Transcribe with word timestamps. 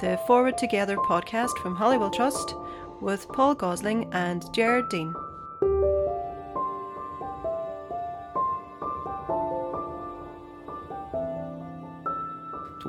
the 0.00 0.18
Forward 0.26 0.58
Together 0.58 0.96
podcast 0.96 1.56
from 1.62 1.74
Holywell 1.74 2.10
Trust 2.10 2.54
with 3.00 3.26
Paul 3.28 3.54
Gosling 3.54 4.12
and 4.12 4.44
Jared 4.52 4.90
Dean. 4.90 5.14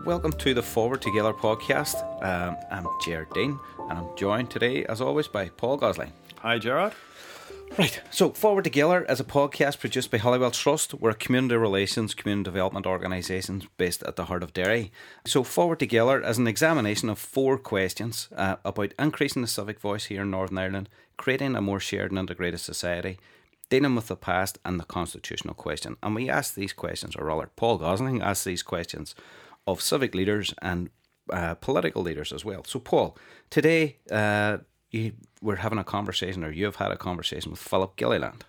Welcome 0.06 0.34
to 0.34 0.54
the 0.54 0.62
Forward 0.62 1.02
Together 1.02 1.32
podcast. 1.32 1.96
Um, 2.22 2.58
I'm 2.70 2.88
Jared 3.06 3.30
Dean, 3.34 3.58
and 3.90 4.00
I'm 4.00 4.08
joined 4.18 4.50
today, 4.50 4.84
as 4.86 5.00
always, 5.00 5.30
by 5.30 5.48
Paul 5.48 5.78
Gosling. 5.78 6.12
Hi, 6.40 6.60
Gerard. 6.60 6.94
Right, 7.78 8.02
so 8.10 8.32
Forward 8.32 8.64
Together 8.64 9.06
is 9.08 9.20
a 9.20 9.24
podcast 9.24 9.80
produced 9.80 10.10
by 10.10 10.18
Holywell 10.18 10.50
Trust. 10.50 10.96
We're 10.96 11.12
a 11.12 11.16
community 11.16 11.58
relations, 11.58 12.16
community 12.16 12.46
development 12.46 12.88
organisation 12.88 13.68
based 13.78 14.02
at 14.02 14.16
the 14.16 14.26
heart 14.26 14.42
of 14.42 14.52
Derry. 14.52 14.92
So, 15.28 15.44
Forward 15.44 15.78
Together 15.78 16.20
is 16.24 16.40
an 16.40 16.48
examination 16.48 17.08
of 17.08 17.20
four 17.20 17.60
questions 17.60 18.30
uh, 18.36 18.56
about 18.66 18.96
increasing 18.98 19.44
the 19.44 19.48
civic 19.48 19.80
voice 19.80 20.06
here 20.06 20.24
in 20.24 20.32
Northern 20.32 20.58
Ireland, 20.58 20.90
creating 21.18 21.56
a 21.56 21.62
more 21.62 21.80
shared 21.80 22.10
and 22.10 22.18
integrated 22.18 22.62
society, 22.62 23.20
dealing 23.70 23.94
with 23.94 24.08
the 24.08 24.16
past, 24.16 24.58
and 24.66 24.80
the 24.80 24.84
constitutional 24.84 25.54
question. 25.54 25.98
And 26.02 26.16
we 26.16 26.32
ask 26.32 26.56
these 26.56 26.74
questions, 26.74 27.16
or 27.16 27.26
rather, 27.26 27.52
Paul 27.56 27.78
Gosling 27.78 28.24
asks 28.24 28.44
these 28.44 28.64
questions 28.64 29.14
of 29.68 29.84
civic 29.84 30.16
leaders 30.16 30.52
and 30.64 30.90
uh, 31.32 31.54
political 31.54 32.02
leaders 32.02 32.34
as 32.34 32.44
well. 32.44 32.64
So, 32.64 32.80
Paul, 32.80 33.16
today 33.52 33.98
uh, 34.10 34.58
you 34.90 35.14
were 35.42 35.58
having 35.58 35.80
a 35.80 35.84
conversation, 35.84 36.44
or 36.44 36.52
you 36.52 36.66
have 36.66 36.78
had 36.78 36.92
a 36.92 36.98
conversation 36.98 37.52
with 37.52 37.60
Philip 37.60 37.96
Gilliland. 37.96 38.46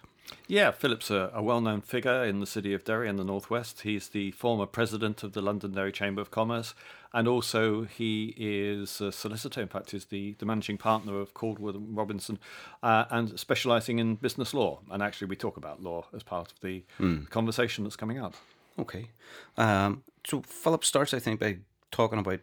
Yeah, 0.47 0.71
Philip's 0.71 1.11
a, 1.11 1.31
a 1.35 1.43
well 1.43 1.61
known 1.61 1.83
figure 1.83 2.25
in 2.25 2.41
the 2.41 2.47
city 2.47 2.73
of 2.73 2.85
Derry 2.85 3.09
in 3.09 3.17
the 3.17 3.25
Northwest. 3.25 3.83
He's 3.83 4.09
the 4.09 4.31
former 4.33 4.67
president 4.67 5.23
of 5.23 5.33
the 5.33 5.43
Londonderry 5.43 5.93
Chamber 5.93 6.23
of 6.23 6.31
Commerce, 6.31 6.75
and 7.13 7.29
also 7.29 7.85
he 7.85 8.35
is 8.37 9.01
a 9.01 9.13
solicitor. 9.13 9.61
In 9.61 9.69
fact, 9.69 9.91
he's 9.91 10.07
the, 10.07 10.35
the 10.39 10.47
managing 10.47 10.79
partner 10.79 11.21
of 11.21 11.35
Caldwell 11.35 11.77
and 11.77 11.97
Robinson 11.97 12.39
uh, 12.83 13.05
and 13.11 13.39
specialising 13.39 13.99
in 13.99 14.17
business 14.17 14.55
law. 14.55 14.81
And 14.91 15.03
actually, 15.03 15.29
we 15.29 15.37
talk 15.37 15.57
about 15.57 15.83
law 15.83 16.07
as 16.15 16.23
part 16.23 16.53
of 16.53 16.61
the 16.61 16.83
mm. 16.99 17.29
conversation 17.31 17.85
that's 17.85 17.97
coming 17.97 18.19
up. 18.19 18.35
Okay. 18.79 19.11
Um, 19.57 20.03
so 20.27 20.43
Philip 20.43 20.85
starts, 20.85 21.13
I 21.13 21.19
think, 21.19 21.41
by 21.41 21.59
talking 21.91 22.19
about 22.19 22.41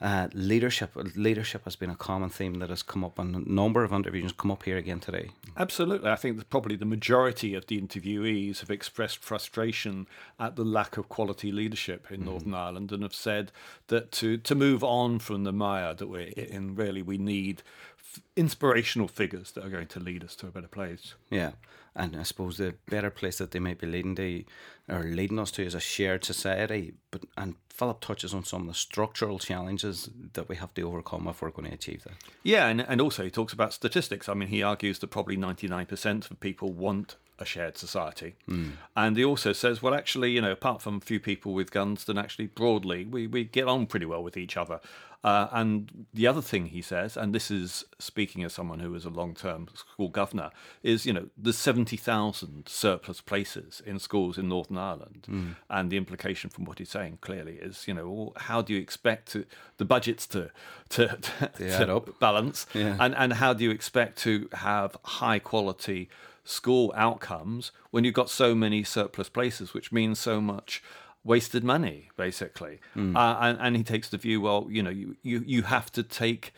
uh, 0.00 0.28
leadership. 0.34 0.92
Leadership 1.16 1.64
has 1.64 1.76
been 1.76 1.90
a 1.90 1.96
common 1.96 2.28
theme 2.28 2.58
that 2.58 2.68
has 2.70 2.82
come 2.82 3.02
up, 3.02 3.18
and 3.18 3.34
a 3.34 3.52
number 3.52 3.82
of 3.82 3.92
interviews 3.92 4.32
come 4.32 4.50
up 4.50 4.64
here 4.64 4.76
again 4.76 5.00
today. 5.00 5.30
Absolutely, 5.56 6.10
I 6.10 6.16
think 6.16 6.36
that 6.36 6.50
probably 6.50 6.76
the 6.76 6.84
majority 6.84 7.54
of 7.54 7.66
the 7.66 7.80
interviewees 7.80 8.60
have 8.60 8.70
expressed 8.70 9.18
frustration 9.18 10.06
at 10.38 10.56
the 10.56 10.64
lack 10.64 10.96
of 10.96 11.08
quality 11.08 11.50
leadership 11.50 12.10
in 12.10 12.20
mm. 12.20 12.24
Northern 12.26 12.54
Ireland, 12.54 12.92
and 12.92 13.02
have 13.02 13.14
said 13.14 13.52
that 13.88 14.12
to 14.12 14.36
to 14.36 14.54
move 14.54 14.84
on 14.84 15.18
from 15.18 15.44
the 15.44 15.52
mire 15.52 15.94
that 15.94 16.08
we're 16.08 16.28
in, 16.36 16.74
really 16.74 17.02
we 17.02 17.16
need 17.16 17.62
inspirational 18.34 19.08
figures 19.08 19.52
that 19.52 19.64
are 19.64 19.68
going 19.68 19.86
to 19.86 20.00
lead 20.00 20.24
us 20.24 20.34
to 20.36 20.46
a 20.46 20.50
better 20.50 20.68
place. 20.68 21.14
Yeah, 21.30 21.52
and 21.96 22.14
I 22.16 22.22
suppose 22.22 22.58
the 22.58 22.74
better 22.90 23.10
place 23.10 23.38
that 23.38 23.50
they 23.50 23.58
might 23.58 23.78
be 23.78 23.86
leading 23.86 24.14
to, 24.16 24.44
or 24.88 25.02
leading 25.04 25.38
us 25.38 25.50
to, 25.52 25.64
is 25.64 25.74
a 25.74 25.80
shared 25.80 26.24
society. 26.24 26.94
But 27.10 27.24
and 27.36 27.56
Philip 27.70 28.00
touches 28.00 28.34
on 28.34 28.44
some 28.44 28.62
of 28.62 28.68
the 28.68 28.74
structural 28.74 29.38
challenges 29.38 30.10
that 30.34 30.48
we 30.48 30.56
have 30.56 30.74
to 30.74 30.82
overcome 30.82 31.26
if 31.26 31.42
we're 31.42 31.50
going 31.50 31.68
to 31.68 31.74
achieve 31.74 32.04
that. 32.04 32.14
Yeah, 32.42 32.68
and 32.68 32.80
and 32.82 33.00
also 33.00 33.24
he 33.24 33.30
talks 33.30 33.52
about 33.52 33.72
statistics. 33.72 34.28
I 34.28 34.34
mean, 34.34 34.48
he 34.48 34.62
argues 34.62 34.98
that 34.98 35.08
probably 35.08 35.36
ninety 35.36 35.68
nine 35.68 35.86
percent 35.86 36.30
of 36.30 36.38
people 36.38 36.72
want 36.72 37.16
a 37.38 37.44
shared 37.44 37.76
society. 37.76 38.36
Mm. 38.48 38.72
And 38.96 39.16
he 39.16 39.24
also 39.24 39.52
says, 39.52 39.82
well, 39.82 39.94
actually, 39.94 40.32
you 40.32 40.40
know, 40.40 40.52
apart 40.52 40.82
from 40.82 40.96
a 40.96 41.00
few 41.00 41.20
people 41.20 41.52
with 41.52 41.70
guns, 41.70 42.04
then 42.04 42.18
actually 42.18 42.46
broadly 42.46 43.04
we, 43.04 43.26
we 43.26 43.44
get 43.44 43.68
on 43.68 43.86
pretty 43.86 44.06
well 44.06 44.22
with 44.22 44.36
each 44.36 44.56
other. 44.56 44.80
Uh, 45.24 45.48
and 45.50 46.06
the 46.14 46.24
other 46.24 46.40
thing 46.40 46.66
he 46.66 46.80
says, 46.80 47.16
and 47.16 47.34
this 47.34 47.50
is 47.50 47.84
speaking 47.98 48.44
as 48.44 48.52
someone 48.52 48.78
who 48.78 48.92
was 48.92 49.04
a 49.04 49.10
long 49.10 49.34
term 49.34 49.66
school 49.74 50.08
governor, 50.08 50.50
is, 50.84 51.04
you 51.04 51.12
know, 51.12 51.26
there's 51.36 51.58
70,000 51.58 52.68
surplus 52.68 53.20
places 53.20 53.82
in 53.84 53.98
schools 53.98 54.38
in 54.38 54.48
Northern 54.48 54.78
Ireland. 54.78 55.26
Mm. 55.28 55.56
And 55.68 55.90
the 55.90 55.96
implication 55.96 56.48
from 56.48 56.64
what 56.64 56.78
he's 56.78 56.90
saying 56.90 57.18
clearly 57.22 57.54
is, 57.54 57.88
you 57.88 57.94
know, 57.94 58.34
how 58.36 58.62
do 58.62 58.72
you 58.72 58.80
expect 58.80 59.32
to, 59.32 59.46
the 59.78 59.84
budgets 59.84 60.28
to, 60.28 60.50
to, 60.90 61.08
to, 61.56 61.68
to 61.68 62.14
balance? 62.20 62.66
Yeah. 62.72 62.96
And, 63.00 63.12
and 63.16 63.32
how 63.32 63.52
do 63.52 63.64
you 63.64 63.70
expect 63.72 64.18
to 64.18 64.48
have 64.52 64.96
high 65.02 65.40
quality 65.40 66.08
school 66.46 66.92
outcomes 66.96 67.72
when 67.90 68.04
you've 68.04 68.14
got 68.14 68.30
so 68.30 68.54
many 68.54 68.84
surplus 68.84 69.28
places, 69.28 69.74
which 69.74 69.92
means 69.92 70.18
so 70.18 70.40
much 70.40 70.82
wasted 71.24 71.64
money, 71.64 72.08
basically. 72.16 72.78
Mm. 72.94 73.16
Uh, 73.16 73.36
and, 73.40 73.58
and 73.60 73.76
he 73.76 73.82
takes 73.82 74.08
the 74.08 74.16
view, 74.16 74.40
well, 74.40 74.66
you 74.70 74.82
know, 74.82 74.90
you, 74.90 75.16
you, 75.22 75.42
you 75.44 75.62
have 75.62 75.90
to 75.92 76.02
take 76.02 76.52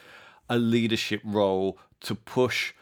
a 0.48 0.58
leadership 0.58 1.22
role 1.24 1.78
to 2.00 2.14
push 2.14 2.74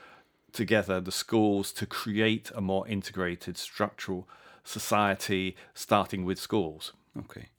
together 0.52 1.00
the 1.00 1.12
schools 1.12 1.72
to 1.72 1.86
create 1.86 2.50
a 2.54 2.60
more 2.60 2.86
integrated 2.88 3.56
structural 3.56 4.28
society, 4.64 5.54
starting 5.74 6.24
with 6.24 6.38
schools. 6.38 6.92
Okay. 7.16 7.50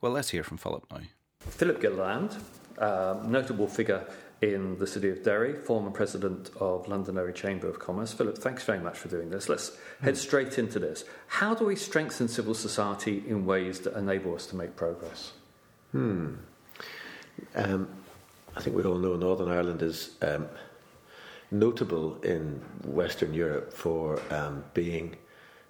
Well, 0.00 0.12
let's 0.12 0.30
hear 0.30 0.44
from 0.44 0.58
Philip 0.58 0.84
now. 0.90 1.00
Philip 1.40 1.80
Gilliland, 1.80 2.36
uh, 2.78 3.16
notable 3.24 3.66
figure 3.66 4.06
in 4.42 4.76
the 4.78 4.86
city 4.88 5.08
of 5.08 5.22
Derry, 5.22 5.54
former 5.54 5.90
president 5.90 6.50
of 6.58 6.88
Londonderry 6.88 7.32
Chamber 7.32 7.68
of 7.68 7.78
Commerce. 7.78 8.12
Philip, 8.12 8.36
thanks 8.36 8.64
very 8.64 8.80
much 8.80 8.98
for 8.98 9.06
doing 9.08 9.30
this. 9.30 9.48
Let's 9.48 9.70
mm. 9.70 10.04
head 10.04 10.16
straight 10.16 10.58
into 10.58 10.80
this. 10.80 11.04
How 11.28 11.54
do 11.54 11.64
we 11.64 11.76
strengthen 11.76 12.26
civil 12.26 12.54
society 12.54 13.22
in 13.26 13.46
ways 13.46 13.80
that 13.80 13.96
enable 13.96 14.34
us 14.34 14.46
to 14.46 14.56
make 14.56 14.74
progress? 14.74 15.32
Hmm. 15.92 16.34
Um, 17.54 17.88
I 18.56 18.60
think 18.60 18.76
we 18.76 18.82
all 18.82 18.98
know 18.98 19.14
Northern 19.14 19.48
Ireland 19.48 19.80
is 19.80 20.16
um, 20.20 20.48
notable 21.52 22.20
in 22.22 22.60
Western 22.84 23.34
Europe 23.34 23.72
for 23.72 24.20
um, 24.30 24.64
being 24.74 25.16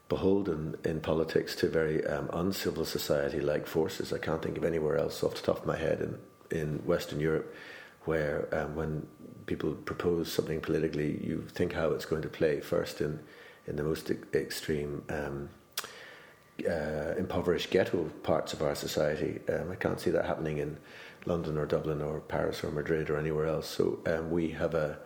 beholden 0.09 0.77
in 0.85 1.01
politics 1.01 1.55
to 1.57 1.69
very 1.69 2.07
um, 2.07 2.31
uncivil 2.33 2.85
society 2.87 3.41
like 3.41 3.67
forces. 3.67 4.13
I 4.13 4.19
can't 4.19 4.43
think 4.43 4.57
of 4.57 4.65
anywhere 4.65 4.97
else 4.97 5.23
off 5.23 5.35
the 5.35 5.43
top 5.43 5.59
of 5.59 5.67
my 5.67 5.77
head 5.77 6.01
in, 6.51 6.59
in 6.59 6.79
Western 6.87 7.21
Europe 7.21 7.55
where 8.05 8.49
um, 8.53 8.75
when 8.75 9.07
people 9.47 9.73
propose 9.73 10.33
something 10.33 10.61
politically, 10.61 11.21
you 11.23 11.47
think 11.53 11.73
how 11.73 11.91
it's 11.91 12.05
going 12.05 12.23
to 12.23 12.29
play 12.29 12.61
first 12.61 13.01
in, 13.01 13.21
in 13.67 13.77
the 13.77 13.83
most 13.83 14.11
extreme 14.35 15.03
um, 15.09 15.49
uh, 16.69 17.15
impoverished 17.19 17.71
ghetto 17.71 18.05
parts 18.23 18.53
of 18.53 18.63
our 18.63 18.75
society. 18.75 19.41
Um, 19.49 19.71
I 19.71 19.77
can't 19.77 20.01
see 20.01 20.11
that 20.11 20.25
happening 20.25 20.59
in 20.59 20.77
London 21.27 21.59
or 21.59 21.67
Dublin 21.67 22.03
or 22.03 22.21
Paris 22.21 22.63
or 22.63 22.71
Madrid 22.71 23.11
or 23.11 23.19
anywhere 23.19 23.47
else. 23.47 23.69
So 23.69 24.01
um, 24.07 24.31
we 24.31 24.51
have 24.51 24.75
a 24.75 24.99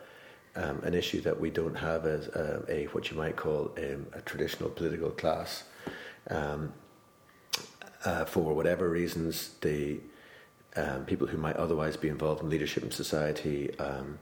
um, 0.55 0.79
an 0.83 0.95
issue 0.95 1.21
that 1.21 1.39
we 1.39 1.51
don't 1.51 1.75
have 1.75 2.07
as 2.07 2.27
a, 2.29 2.63
a 2.67 2.85
what 2.85 3.11
you 3.11 3.17
might 3.17 3.35
call 3.35 3.71
um, 3.77 4.07
a 4.13 4.21
traditional 4.21 4.69
political 4.71 5.11
class. 5.11 5.63
Uh, 8.05 8.25
for 8.25 8.53
whatever 8.53 8.89
reasons, 8.89 9.51
the 9.61 9.99
um, 10.75 11.05
people 11.05 11.27
who 11.27 11.37
might 11.37 11.55
otherwise 11.55 11.97
be 11.97 12.09
involved 12.09 12.43
in 12.43 12.49
leadership 12.49 12.83
in 12.83 12.91
society 12.91 13.77
um, 13.79 14.19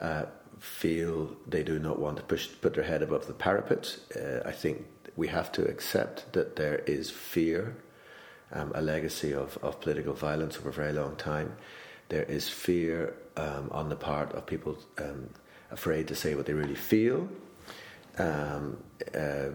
uh, 0.00 0.24
feel 0.58 1.36
they 1.46 1.62
do 1.62 1.78
not 1.78 1.98
want 1.98 2.16
to 2.16 2.22
push 2.22 2.48
put 2.60 2.74
their 2.74 2.84
head 2.84 3.02
above 3.02 3.26
the 3.26 3.32
parapet. 3.32 3.96
Uh, 4.14 4.40
I 4.44 4.52
think 4.52 4.84
we 5.16 5.28
have 5.28 5.52
to 5.52 5.64
accept 5.64 6.32
that 6.32 6.56
there 6.56 6.78
is 6.78 7.10
fear, 7.10 7.76
um, 8.52 8.72
a 8.74 8.80
legacy 8.80 9.32
of, 9.32 9.58
of 9.62 9.80
political 9.80 10.14
violence 10.14 10.56
over 10.58 10.70
a 10.70 10.72
very 10.72 10.92
long 10.92 11.16
time. 11.16 11.56
There 12.08 12.24
is 12.24 12.48
fear 12.48 13.14
um, 13.36 13.68
on 13.70 13.88
the 13.88 13.96
part 13.96 14.32
of 14.32 14.46
people 14.46 14.78
um, 14.98 15.28
afraid 15.70 16.08
to 16.08 16.14
say 16.14 16.34
what 16.34 16.46
they 16.46 16.52
really 16.52 16.74
feel. 16.74 17.28
Um, 18.18 18.76
uh, 19.14 19.48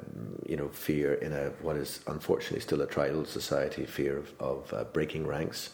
you 0.46 0.58
know, 0.58 0.70
fear 0.70 1.14
in 1.14 1.32
a 1.32 1.50
what 1.62 1.78
is 1.78 2.00
unfortunately 2.08 2.62
still 2.62 2.82
a 2.82 2.88
tribal 2.88 3.24
society, 3.26 3.86
fear 3.86 4.18
of, 4.18 4.34
of 4.40 4.74
uh, 4.74 4.84
breaking 4.86 5.28
ranks, 5.28 5.70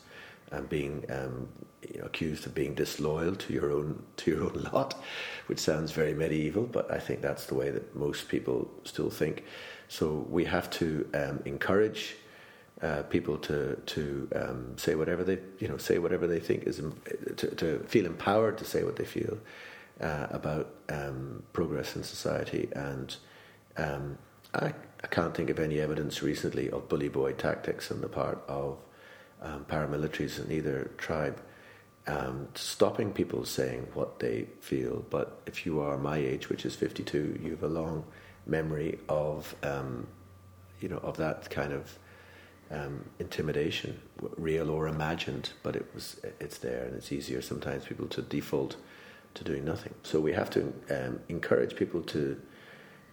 and 0.54 0.70
being 0.70 1.06
um, 1.10 1.48
you 1.92 2.00
know, 2.00 2.06
accused 2.06 2.46
of 2.46 2.56
being 2.56 2.74
disloyal 2.74 3.36
to 3.36 3.54
your 3.54 3.72
own 3.72 4.02
to 4.18 4.32
your 4.32 4.44
own 4.44 4.68
lot, 4.74 4.96
which 5.48 5.60
sounds 5.60 5.92
very 5.92 6.14
medieval, 6.14 6.64
but 6.64 6.90
I 6.92 7.00
think 7.00 7.22
that's 7.22 7.46
the 7.46 7.56
way 7.56 7.70
that 7.72 7.96
most 7.96 8.30
people 8.30 8.70
still 8.84 9.10
think. 9.10 9.44
So 9.88 10.26
we 10.30 10.46
have 10.46 10.70
to 10.72 11.08
um, 11.14 11.42
encourage 11.46 12.16
uh, 12.82 13.04
people 13.04 13.38
to 13.40 13.76
to 13.76 14.30
um, 14.36 14.78
say 14.78 14.96
whatever 14.96 15.24
they 15.24 15.40
you 15.60 15.68
know 15.68 15.78
say 15.78 15.98
whatever 15.98 16.28
they 16.28 16.40
think 16.40 16.64
is 16.64 16.82
to, 17.38 17.48
to 17.56 17.80
feel 17.88 18.06
empowered 18.06 18.58
to 18.60 18.66
say 18.66 18.84
what 18.84 18.96
they 18.96 19.06
feel 19.06 19.38
uh, 20.02 20.28
about 20.30 20.74
um, 20.90 21.44
progress 21.54 21.96
in 21.96 22.04
society 22.04 22.70
and. 22.76 23.18
Um, 23.76 24.20
I, 24.56 24.72
I 25.04 25.08
can't 25.08 25.34
think 25.34 25.50
of 25.50 25.58
any 25.58 25.80
evidence 25.80 26.22
recently 26.22 26.70
of 26.70 26.88
bully 26.88 27.10
boy 27.10 27.34
tactics 27.34 27.92
on 27.92 28.02
the 28.02 28.08
part 28.08 28.44
of 28.48 28.78
um, 29.44 29.66
paramilitaries 29.66 30.44
in 30.44 30.52
either 30.52 30.92
tribe 30.98 31.40
um, 32.08 32.48
stopping 32.56 33.14
people 33.14 33.46
saying 33.46 33.88
what 33.94 34.20
they 34.20 34.48
feel. 34.60 35.06
But 35.10 35.42
if 35.46 35.66
you 35.66 35.80
are 35.82 35.98
my 35.98 36.18
age, 36.18 36.50
which 36.50 36.66
is 36.66 36.76
52, 36.76 37.40
you 37.42 37.52
have 37.52 37.64
a 37.64 37.68
long 37.68 38.04
memory 38.46 39.00
of, 39.08 39.56
um, 39.64 40.08
you 40.82 40.90
know, 40.90 40.98
of 40.98 41.18
that 41.18 41.50
kind 41.50 41.72
of 41.72 41.98
um, 42.72 43.06
intimidation, 43.20 44.00
real 44.38 44.70
or 44.70 44.88
imagined, 44.88 45.52
but 45.62 45.76
it 45.76 45.86
was 45.94 46.20
it's 46.40 46.58
there, 46.58 46.86
and 46.86 46.96
it's 46.96 47.12
easier 47.12 47.42
sometimes 47.42 47.86
people 47.86 48.08
to 48.08 48.22
default 48.22 48.78
to 49.36 49.44
doing 49.44 49.64
nothing. 49.64 49.94
So 50.04 50.20
we 50.20 50.34
have 50.34 50.50
to 50.52 50.74
um, 50.90 51.20
encourage 51.30 51.76
people 51.76 52.02
to 52.04 52.42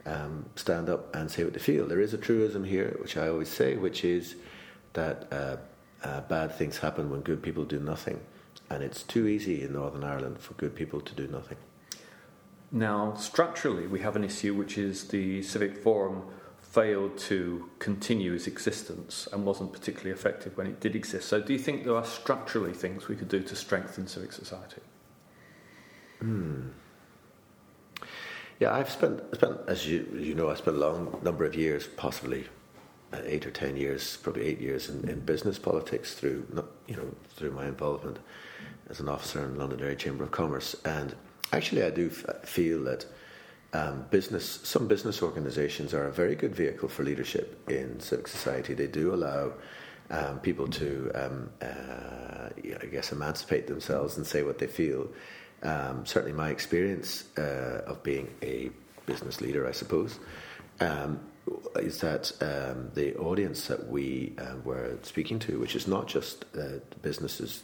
um, 0.06 0.47
stand 0.56 0.88
up 0.88 1.15
and 1.15 1.31
say 1.31 1.44
what 1.44 1.53
they 1.53 1.61
feel. 1.61 1.87
There 1.87 2.00
is 2.00 2.15
a 2.15 2.19
truism 2.19 2.65
here, 2.65 2.97
which 3.00 3.17
I 3.17 3.29
always 3.29 3.49
say, 3.49 3.76
which 3.76 4.05
is 4.05 4.37
that 4.94 5.29
uh, 5.33 5.56
uh, 6.02 6.20
bad 6.23 6.55
things 6.55 6.79
happen 6.79 7.11
when 7.11 7.20
good 7.20 7.43
people 7.43 7.64
do 7.64 7.79
nothing, 7.79 8.20
and 8.69 8.82
it's 8.82 9.02
too 9.02 9.26
easy 9.26 9.62
in 9.62 9.73
Northern 9.73 10.05
Ireland 10.05 10.38
for 10.38 10.55
good 10.55 10.75
people 10.75 11.00
to 11.00 11.14
do 11.14 11.26
nothing. 11.26 11.58
Now, 12.73 13.14
structurally, 13.14 13.87
we 13.87 14.00
have 14.00 14.17
an 14.17 14.25
issue 14.25 14.55
which 14.55 14.79
is 14.79 15.08
the 15.08 15.43
Civic 15.43 15.76
Forum 15.76 16.23
failed 16.61 17.19
to 17.19 17.69
continue 17.81 18.32
its 18.32 18.47
existence 18.47 19.26
and 19.32 19.44
wasn't 19.44 19.73
particularly 19.73 20.12
effective 20.12 20.56
when 20.56 20.69
it 20.69 20.79
did 20.79 20.94
exist. 20.94 21.29
So, 21.29 21.41
do 21.41 21.52
you 21.52 21.58
think 21.58 21.85
there 21.85 21.97
are 21.97 22.05
structurally 22.05 22.73
things 22.73 23.08
we 23.08 23.17
could 23.17 23.29
do 23.29 23.43
to 23.43 23.56
strengthen 23.56 24.06
civic 24.06 24.32
society? 24.32 24.81
Hmm. 26.20 26.69
Yeah, 28.61 28.75
I've 28.75 28.91
spent, 28.91 29.23
spent 29.35 29.58
as 29.67 29.87
you, 29.87 30.06
you 30.14 30.35
know, 30.35 30.50
I 30.50 30.55
spent 30.55 30.76
a 30.76 30.81
long 30.81 31.19
number 31.23 31.44
of 31.44 31.55
years, 31.55 31.88
possibly 31.88 32.47
eight 33.25 33.47
or 33.47 33.51
ten 33.51 33.77
years, 33.77 34.17
probably 34.19 34.47
eight 34.47 34.61
years 34.61 34.89
in, 34.89 35.09
in 35.09 35.21
business 35.21 35.59
politics 35.59 36.15
through, 36.15 36.47
you 36.87 36.97
know, 36.97 37.09
through 37.37 37.53
my 37.53 37.67
involvement 37.67 38.19
as 38.89 39.01
an 39.01 39.09
officer 39.09 39.45
in 39.45 39.57
Londonderry 39.57 39.97
Chamber 39.97 40.25
of 40.25 40.31
Commerce. 40.31 40.77
And 40.85 41.15
actually, 41.53 41.83
I 41.83 41.91
do 41.91 42.11
f- 42.11 42.49
feel 42.49 42.83
that 42.85 43.07
um, 43.73 44.05
business, 44.11 44.61
some 44.65 44.89
business 44.89 45.23
organisations 45.23 45.95
are 45.95 46.07
a 46.07 46.12
very 46.12 46.35
good 46.35 46.55
vehicle 46.55 46.89
for 46.89 47.05
leadership 47.05 47.59
in 47.71 48.01
civic 48.01 48.29
society. 48.29 48.75
They 48.75 48.89
do 48.89 49.15
allow 49.15 49.53
um, 50.11 50.41
people 50.41 50.67
to, 50.67 51.11
um, 51.15 51.51
uh, 51.62 52.49
I 52.83 52.87
guess, 52.87 53.12
emancipate 53.12 53.69
themselves 53.69 54.17
and 54.17 54.27
say 54.27 54.43
what 54.43 54.59
they 54.59 54.67
feel 54.67 55.09
um, 55.62 56.07
certainly 56.07 56.33
my 56.33 56.51
experience 56.51 57.25
uh, 57.39 57.83
of 57.87 58.03
being 58.03 58.29
a 58.43 58.71
business 59.07 59.41
leader, 59.41 59.67
I 59.67 59.73
suppose, 59.73 60.19
um, 60.81 61.21
is 61.76 62.00
that 62.00 62.32
um, 62.41 62.91
the 62.94 63.17
audience 63.17 63.67
that 63.67 63.88
we 63.88 64.35
uh, 64.38 64.56
were 64.64 64.99
speaking 65.02 65.38
to, 65.41 65.58
which 65.58 65.75
is 65.75 65.87
not 65.87 66.06
just 66.06 66.44
uh, 66.56 66.79
businesses 67.02 67.62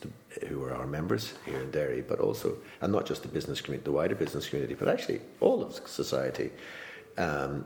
who 0.48 0.62
are 0.64 0.74
our 0.74 0.86
members 0.86 1.34
here 1.44 1.60
in 1.60 1.70
Derry, 1.70 2.02
but 2.02 2.18
also, 2.18 2.56
and 2.80 2.92
not 2.92 3.06
just 3.06 3.22
the 3.22 3.28
business 3.28 3.60
community, 3.60 3.84
the 3.84 3.92
wider 3.92 4.14
business 4.14 4.48
community, 4.48 4.74
but 4.74 4.88
actually 4.88 5.20
all 5.40 5.62
of 5.62 5.74
society, 5.88 6.50
um, 7.18 7.64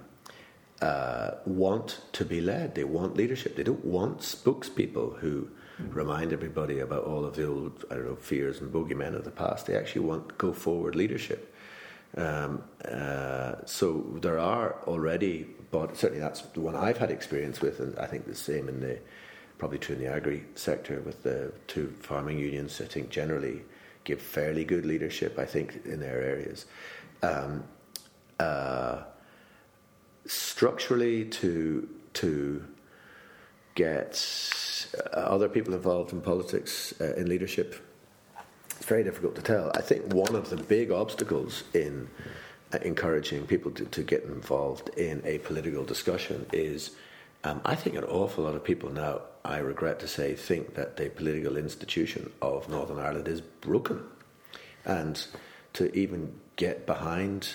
uh, 0.81 1.32
want 1.44 2.00
to 2.12 2.25
be 2.25 2.40
led. 2.40 2.75
They 2.75 2.84
want 2.84 3.17
leadership. 3.17 3.56
They 3.56 3.62
don't 3.62 3.84
want 3.84 4.20
spokespeople 4.20 5.19
who 5.19 5.49
remind 5.88 6.32
everybody 6.32 6.81
about 6.81 7.05
all 7.05 7.25
of 7.25 7.37
the 7.37 7.46
old, 7.46 7.84
I 7.90 7.94
don't 7.94 8.06
know, 8.06 8.17
fears 8.17 8.61
and 8.61 8.72
bogeymen 8.72 9.14
of 9.14 9.25
the 9.25 9.31
past. 9.31 9.67
They 9.67 9.76
actually 9.76 10.06
want 10.06 10.37
go 10.38 10.52
forward 10.52 10.94
leadership. 10.94 11.55
Um, 12.17 12.62
uh, 12.84 13.64
so 13.67 14.19
there 14.20 14.38
are 14.38 14.82
already, 14.87 15.46
but 15.70 15.96
certainly 15.96 16.20
that's 16.20 16.43
the 16.43 16.61
one 16.61 16.75
I've 16.75 16.99
had 16.99 17.11
experience 17.11 17.61
with, 17.61 17.81
and 17.81 17.99
I 17.99 18.06
think 18.06 18.26
the 18.26 18.34
same 18.34 18.69
in 18.69 18.81
the 18.81 18.99
probably 19.58 19.78
true 19.78 19.94
in 19.94 20.00
the 20.00 20.08
agri 20.08 20.44
sector 20.55 21.00
with 21.00 21.22
the 21.22 21.52
two 21.67 21.94
farming 22.00 22.38
unions. 22.38 22.81
I 22.81 22.87
think 22.87 23.11
generally 23.11 23.62
give 24.05 24.20
fairly 24.20 24.64
good 24.64 24.87
leadership. 24.87 25.38
I 25.38 25.44
think 25.44 25.82
in 25.84 26.00
their 26.00 26.22
areas. 26.22 26.67
Um, 27.22 27.64
uh, 28.38 29.02
structurally, 30.26 31.26
to 31.26 31.88
to 32.14 32.64
get 33.75 34.87
uh, 35.14 35.17
other 35.17 35.49
people 35.49 35.75
involved 35.75 36.12
in 36.12 36.20
politics, 36.20 36.94
uh, 37.00 37.14
in 37.14 37.28
leadership, 37.28 37.76
it's 38.70 38.87
very 38.87 39.05
difficult 39.05 39.34
to 39.37 39.43
tell. 39.43 39.70
I 39.75 39.82
think 39.82 40.12
one 40.12 40.34
of 40.34 40.50
the 40.50 40.56
big 40.56 40.90
obstacles 40.90 41.64
in 41.75 42.08
uh, 42.19 42.28
encouraging 42.82 43.46
people 43.46 43.70
to, 43.72 43.84
to, 43.84 44.02
get 44.02 44.25
involved 44.25 44.90
in 44.90 45.22
a 45.25 45.38
political 45.38 45.84
discussion 45.84 46.46
is 46.52 46.93
um, 47.44 47.61
I 47.64 47.75
think 47.75 47.96
an 47.96 48.05
awful 48.05 48.44
lot 48.44 48.55
of 48.55 48.62
people 48.62 48.90
now, 48.90 49.22
I 49.44 49.58
regret 49.58 49.99
to 50.00 50.08
say, 50.08 50.34
think 50.34 50.75
that 50.75 50.96
the 50.96 51.08
political 51.08 51.56
institution 51.56 52.31
of 52.43 52.69
Northern 52.69 52.99
Ireland 52.99 53.28
is 53.28 53.40
broken. 53.40 54.02
And 54.84 55.25
to 55.75 55.94
even 55.96 56.38
get 56.56 56.87
behind, 56.87 57.55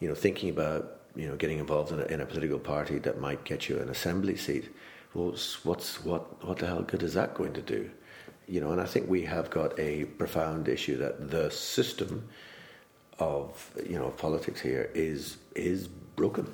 you 0.00 0.08
know, 0.08 0.14
thinking 0.14 0.50
about, 0.50 1.00
you 1.16 1.26
know, 1.26 1.36
getting 1.36 1.58
involved 1.58 1.92
in 1.92 2.00
a, 2.00 2.04
in 2.04 2.20
a 2.20 2.26
political 2.26 2.58
party 2.58 2.98
that 3.00 3.20
might 3.20 3.44
get 3.44 3.68
you 3.68 3.78
an 3.78 3.88
assembly 3.88 4.36
seat 4.36 4.68
well, 5.14 5.34
what's 5.64 6.04
what 6.04 6.44
what 6.44 6.58
the 6.58 6.66
hell 6.66 6.82
good 6.82 7.02
is 7.02 7.14
that 7.14 7.34
going 7.34 7.54
to 7.54 7.62
do? 7.62 7.90
You 8.46 8.60
know, 8.60 8.72
and 8.72 8.80
I 8.80 8.86
think 8.86 9.08
we 9.08 9.22
have 9.22 9.50
got 9.50 9.78
a 9.78 10.04
profound 10.04 10.68
issue 10.68 10.96
that 10.98 11.30
the 11.30 11.50
system 11.50 12.28
of 13.18 13.70
you 13.88 13.98
know 13.98 14.10
politics 14.10 14.60
here 14.60 14.90
is 14.94 15.38
is 15.54 15.88
broken. 15.88 16.46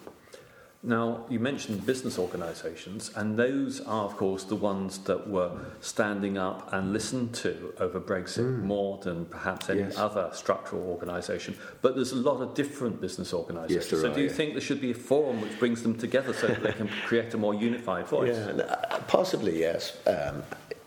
Now, 0.86 1.24
you 1.30 1.40
mentioned 1.40 1.86
business 1.86 2.18
organisations, 2.18 3.10
and 3.16 3.38
those 3.38 3.80
are, 3.80 4.04
of 4.04 4.18
course, 4.18 4.44
the 4.44 4.54
ones 4.54 4.98
that 5.04 5.26
were 5.26 5.50
standing 5.80 6.36
up 6.36 6.74
and 6.74 6.92
listened 6.92 7.32
to 7.36 7.72
over 7.78 7.98
Brexit 7.98 8.44
mm. 8.44 8.62
more 8.64 8.98
than 8.98 9.24
perhaps 9.24 9.70
any 9.70 9.80
yes. 9.80 9.96
other 9.96 10.28
structural 10.34 10.82
organisation. 10.82 11.56
But 11.80 11.94
there's 11.94 12.12
a 12.12 12.16
lot 12.16 12.42
of 12.42 12.52
different 12.52 13.00
business 13.00 13.32
organisations. 13.32 13.90
Yes, 13.90 14.02
so, 14.02 14.10
are, 14.10 14.14
do 14.14 14.20
you 14.20 14.26
yeah. 14.26 14.32
think 14.34 14.52
there 14.52 14.60
should 14.60 14.82
be 14.82 14.90
a 14.90 14.94
forum 14.94 15.40
which 15.40 15.58
brings 15.58 15.82
them 15.82 15.96
together 15.96 16.34
so 16.34 16.48
that 16.48 16.62
they 16.62 16.72
can 16.72 16.88
create 17.06 17.32
a 17.32 17.38
more 17.38 17.54
unified 17.54 18.06
voice? 18.16 18.36
Yeah, 18.36 18.64
uh, 18.64 18.98
possibly, 19.08 19.58
yes. 19.58 19.96
Um, 20.06 20.42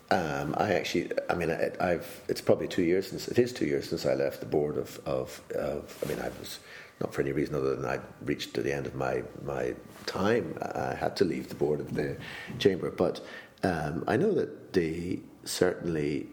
um, 0.10 0.56
I 0.58 0.74
actually, 0.74 1.12
I 1.30 1.36
mean, 1.36 1.52
I, 1.52 1.88
have 1.88 2.22
It's 2.30 2.40
probably 2.42 2.68
two 2.68 2.84
years 2.84 3.10
since 3.10 3.28
it 3.28 3.38
is 3.38 3.52
two 3.52 3.66
years 3.66 3.90
since 3.90 4.06
I 4.06 4.14
left 4.14 4.40
the 4.40 4.46
board 4.46 4.78
of, 4.78 5.00
of, 5.06 5.42
of 5.54 6.04
I 6.04 6.08
mean, 6.08 6.20
I 6.20 6.30
was 6.40 6.60
not 7.02 7.14
for 7.14 7.22
any 7.22 7.32
reason 7.32 7.56
other 7.56 7.76
than 7.76 7.86
I'd 7.86 8.02
reached 8.22 8.54
to 8.54 8.62
the 8.62 8.74
end 8.74 8.86
of 8.86 8.96
my, 8.96 9.24
my 9.44 9.76
time. 10.06 10.58
I 10.62 10.96
had 10.96 11.16
to 11.18 11.26
leave 11.26 11.50
the 11.50 11.56
board 11.56 11.80
of 11.80 11.94
the 11.94 12.18
chamber. 12.58 12.90
But 12.90 13.22
um, 13.64 14.04
I 14.08 14.16
know 14.18 14.32
that 14.34 14.74
they 14.74 15.20
certainly, 15.44 16.28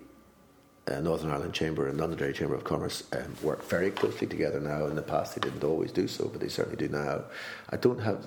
uh, 0.86 1.00
Northern 1.00 1.30
Ireland 1.30 1.52
Chamber 1.52 1.88
and 1.88 1.98
Londonderry 1.98 2.32
Chamber 2.32 2.54
of 2.54 2.64
Commerce 2.64 3.02
um, 3.12 3.34
work 3.42 3.64
very 3.64 3.90
closely 3.90 4.26
together 4.26 4.60
now. 4.60 4.86
In 4.86 4.94
the 4.94 5.02
past, 5.02 5.34
they 5.34 5.40
didn't 5.40 5.64
always 5.64 5.90
do 5.90 6.06
so, 6.06 6.28
but 6.28 6.40
they 6.40 6.48
certainly 6.48 6.78
do 6.78 6.92
now. 6.92 7.24
I 7.70 7.76
don't 7.76 8.00
have, 8.00 8.26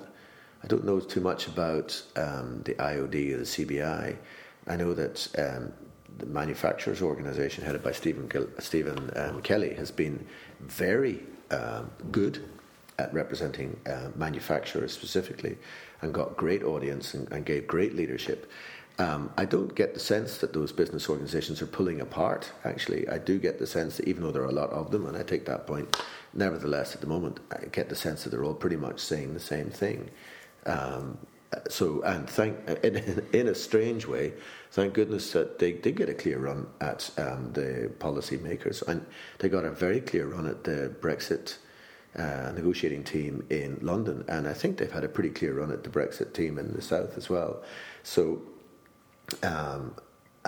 I 0.62 0.66
don't 0.66 0.84
know 0.84 1.00
too 1.00 1.20
much 1.20 1.46
about 1.46 2.00
um, 2.16 2.62
the 2.64 2.74
IOD 2.74 3.32
or 3.32 3.38
the 3.38 3.44
CBI. 3.44 4.16
I 4.68 4.76
know 4.76 4.94
that 4.94 5.28
um, 5.38 5.72
the 6.18 6.26
manufacturers 6.26 7.02
organisation 7.02 7.64
headed 7.64 7.82
by 7.82 7.92
Stephen 7.92 8.30
Stephen 8.58 9.10
um, 9.16 9.42
Kelly 9.42 9.74
has 9.74 9.90
been 9.90 10.26
very 10.60 11.22
um, 11.50 11.90
good 12.10 12.44
at 12.98 13.12
representing 13.14 13.78
uh, 13.86 14.08
manufacturers 14.16 14.92
specifically 14.92 15.56
and 16.02 16.12
got 16.12 16.36
great 16.36 16.62
audience 16.64 17.14
and, 17.14 17.30
and 17.32 17.46
gave 17.46 17.66
great 17.66 17.94
leadership. 17.94 18.50
Um, 18.98 19.30
I 19.38 19.44
don't 19.44 19.72
get 19.76 19.94
the 19.94 20.00
sense 20.00 20.38
that 20.38 20.52
those 20.52 20.72
business 20.72 21.08
organizations 21.08 21.62
are 21.62 21.68
pulling 21.68 22.00
apart, 22.00 22.50
actually. 22.64 23.08
I 23.08 23.18
do 23.18 23.38
get 23.38 23.60
the 23.60 23.66
sense 23.66 23.96
that 23.98 24.08
even 24.08 24.24
though 24.24 24.32
there 24.32 24.42
are 24.42 24.46
a 24.46 24.52
lot 24.52 24.70
of 24.70 24.90
them, 24.90 25.06
and 25.06 25.16
I 25.16 25.22
take 25.22 25.46
that 25.46 25.68
point, 25.68 26.02
nevertheless, 26.34 26.96
at 26.96 27.00
the 27.00 27.06
moment, 27.06 27.38
I 27.52 27.66
get 27.66 27.88
the 27.88 27.94
sense 27.94 28.24
that 28.24 28.30
they're 28.30 28.42
all 28.42 28.54
pretty 28.54 28.76
much 28.76 28.98
saying 28.98 29.34
the 29.34 29.40
same 29.40 29.70
thing. 29.70 30.10
Um, 30.66 31.16
so, 31.68 32.02
and 32.02 32.28
thank, 32.28 32.56
in, 32.82 33.24
in, 33.32 33.48
a 33.48 33.54
strange 33.54 34.06
way, 34.06 34.34
thank 34.70 34.94
goodness 34.94 35.32
that 35.32 35.58
they 35.58 35.72
did 35.72 35.96
get 35.96 36.08
a 36.08 36.14
clear 36.14 36.38
run 36.38 36.66
at 36.80 37.10
um, 37.16 37.52
the 37.52 37.90
policymakers, 37.98 38.86
and 38.86 39.04
they 39.38 39.48
got 39.48 39.64
a 39.64 39.70
very 39.70 40.00
clear 40.00 40.26
run 40.26 40.46
at 40.46 40.64
the 40.64 40.94
Brexit 41.00 41.56
uh, 42.16 42.52
negotiating 42.54 43.04
team 43.04 43.46
in 43.48 43.78
London, 43.80 44.24
and 44.28 44.46
I 44.46 44.52
think 44.52 44.76
they've 44.76 44.92
had 44.92 45.04
a 45.04 45.08
pretty 45.08 45.30
clear 45.30 45.54
run 45.54 45.70
at 45.70 45.84
the 45.84 45.90
Brexit 45.90 46.34
team 46.34 46.58
in 46.58 46.74
the 46.74 46.82
south 46.82 47.16
as 47.16 47.30
well. 47.30 47.62
So, 48.02 48.42
um, 49.42 49.94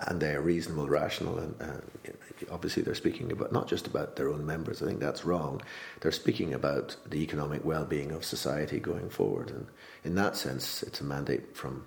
and 0.09 0.21
they're 0.21 0.41
reasonable, 0.41 0.89
rational, 0.89 1.39
and 1.39 1.55
uh, 1.61 2.11
obviously 2.51 2.83
they're 2.83 2.95
speaking 2.95 3.33
about 3.33 3.53
not 3.53 3.69
just 3.69 3.87
about 3.87 4.17
their 4.17 4.29
own 4.29 4.45
members. 4.45 4.83
I 4.83 4.87
think 4.87 5.01
that's 5.01 5.25
wrong. 5.25 5.61
They're 6.01 6.13
speaking 6.13 6.55
about 6.55 6.97
the 7.09 7.23
economic 7.23 7.65
well-being 7.65 8.13
of 8.13 8.25
society 8.25 8.81
going 8.81 9.11
forward, 9.11 9.51
and 9.51 9.67
in 10.05 10.15
that 10.15 10.37
sense, 10.37 10.83
it's 10.83 11.01
a 11.01 11.05
mandate 11.05 11.57
from 11.57 11.85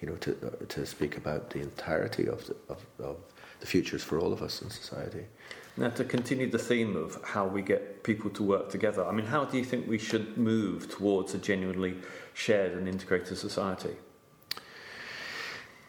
you 0.00 0.08
know 0.08 0.16
to 0.16 0.32
uh, 0.44 0.64
to 0.68 0.86
speak 0.86 1.16
about 1.16 1.50
the 1.50 1.60
entirety 1.60 2.26
of 2.26 2.46
the, 2.46 2.56
of, 2.68 2.86
of 2.98 3.16
the 3.60 3.66
futures 3.66 4.02
for 4.02 4.18
all 4.18 4.32
of 4.32 4.42
us 4.42 4.62
in 4.62 4.70
society. 4.70 5.24
Now, 5.76 5.90
to 5.90 6.04
continue 6.04 6.50
the 6.50 6.58
theme 6.58 6.96
of 6.96 7.22
how 7.22 7.46
we 7.46 7.62
get 7.62 8.02
people 8.02 8.30
to 8.30 8.42
work 8.42 8.70
together, 8.70 9.04
I 9.04 9.12
mean, 9.12 9.26
how 9.26 9.44
do 9.44 9.56
you 9.56 9.64
think 9.64 9.86
we 9.86 9.98
should 9.98 10.36
move 10.36 10.90
towards 10.90 11.34
a 11.34 11.38
genuinely 11.38 11.94
shared 12.34 12.72
and 12.72 12.88
integrated 12.88 13.38
society? 13.38 13.96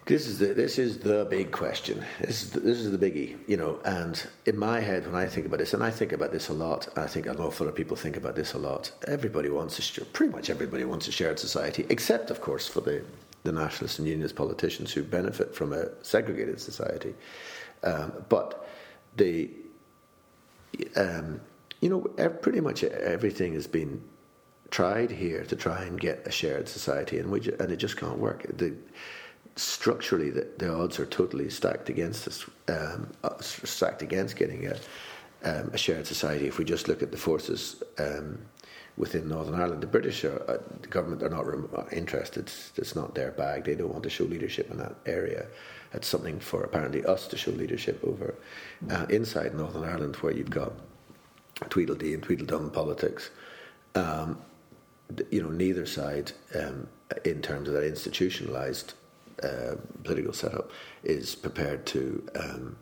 This 0.05 0.27
is 0.27 0.39
the 0.39 0.48
this 0.48 0.79
is 0.79 0.98
the 0.98 1.27
big 1.29 1.51
question. 1.51 2.03
This 2.20 2.41
is 2.41 2.50
the, 2.51 2.60
this 2.60 2.79
is 2.79 2.91
the 2.91 2.98
biggie, 2.98 3.38
you 3.48 3.55
know. 3.55 3.79
And 3.86 4.22
in 4.46 4.58
my 4.58 4.79
head, 4.79 5.05
when 5.05 5.15
I 5.15 5.27
think 5.27 5.46
about 5.46 5.60
this, 5.60 5.74
and 5.74 5.84
I 5.84 5.91
think 5.91 6.12
about 6.12 6.31
this 6.31 6.50
a 6.50 6.53
lot, 6.53 6.88
I 6.98 7.05
think 7.05 7.27
an 7.27 7.38
awful 7.38 7.65
lot 7.65 7.72
of 7.72 7.75
people 7.75 7.96
think 7.96 8.17
about 8.17 8.36
this 8.36 8.53
a 8.53 8.58
lot. 8.58 8.91
Everybody 9.08 9.50
wants 9.50 9.98
a 9.98 10.05
pretty 10.05 10.34
much 10.34 10.50
everybody 10.50 10.86
wants 10.86 11.08
a 11.08 11.12
shared 11.12 11.39
society, 11.39 11.86
except 11.89 12.31
of 12.31 12.41
course 12.41 12.67
for 12.67 12.81
the 12.81 13.03
the 13.43 13.51
nationalist 13.51 14.00
and 14.00 14.08
unionist 14.08 14.36
politicians 14.36 14.91
who 14.91 15.03
benefit 15.03 15.55
from 15.55 15.74
a 15.74 15.88
segregated 16.03 16.60
society. 16.60 17.13
Um, 17.84 18.13
but 18.29 18.67
the, 19.17 19.50
um, 20.96 21.41
you 21.79 21.89
know, 21.89 22.01
pretty 22.01 22.60
much 22.60 22.84
everything 22.84 23.53
has 23.53 23.67
been 23.67 24.01
tried 24.70 25.12
here 25.12 25.43
to 25.46 25.55
try 25.55 25.84
and 25.84 26.00
get 26.00 26.25
a 26.25 26.31
shared 26.31 26.70
society, 26.70 27.17
and, 27.17 27.29
we, 27.31 27.39
and 27.60 27.72
it 27.72 27.77
just 27.77 27.98
can't 27.98 28.17
work. 28.17 28.46
The, 28.58 28.75
structurally, 29.55 30.29
the, 30.29 30.48
the 30.58 30.74
odds 30.74 31.00
are 31.00 31.05
totally 31.05 31.50
stacked 31.50 31.89
against 31.89 32.27
us, 32.27 32.46
um, 32.67 33.10
uh, 33.24 33.39
stacked 33.39 34.01
against 34.01 34.36
getting 34.36 34.67
a, 34.67 34.75
um, 35.43 35.72
a 35.74 35.77
shared 35.77 36.08
society. 36.08 36.48
If 36.48 36.58
we 36.58 36.65
just 36.65 36.88
look 36.88 37.01
at 37.03 37.12
the 37.12 37.17
forces 37.17 37.81
um, 37.98 38.39
within 38.98 39.27
Northern 39.27 39.60
Ireland. 39.60 39.81
The 39.81 39.88
British 39.88 40.24
are, 40.24 40.41
uh, 40.48 40.58
the 40.81 40.88
government 40.88 41.24
are 41.24 41.29
not 41.29 41.46
uh, 41.48 41.86
interested. 41.91 42.43
It's, 42.43 42.72
it's, 42.75 42.96
not 42.96 43.15
their 43.15 43.31
bag. 43.31 43.63
They 43.63 43.75
don't 43.75 43.91
want 43.91 44.03
to 44.03 44.10
show 44.10 44.25
leadership 44.25 44.70
in 44.70 44.77
that 44.77 44.96
area. 45.05 45.48
It's 45.93 46.08
something 46.08 46.39
for 46.39 46.63
apparently 46.63 47.03
us 47.05 47.27
to 47.27 47.38
show 47.38 47.51
leadership 47.51 48.01
over. 48.03 48.36
Uh, 48.89 49.05
inside 49.10 49.55
Northern 49.55 49.84
Ireland, 49.84 50.17
where 50.17 50.34
you've 50.34 50.50
got 50.50 50.74
Tweedledee 51.70 52.13
and 52.13 52.24
Tweedledum 52.24 52.72
politics, 52.72 53.29
um, 53.96 54.38
you 55.29 55.41
know, 55.41 55.50
neither 55.50 55.86
side, 55.86 56.31
um, 56.55 56.88
in 57.25 57.41
terms 57.41 57.67
of 57.67 57.74
that 57.74 57.84
institutionalised 57.84 58.93
uh, 59.43 59.75
political 60.03 60.33
setup, 60.33 60.71
is 61.03 61.36
prepared 61.36 61.86
to. 61.88 62.27
Um, 62.36 62.77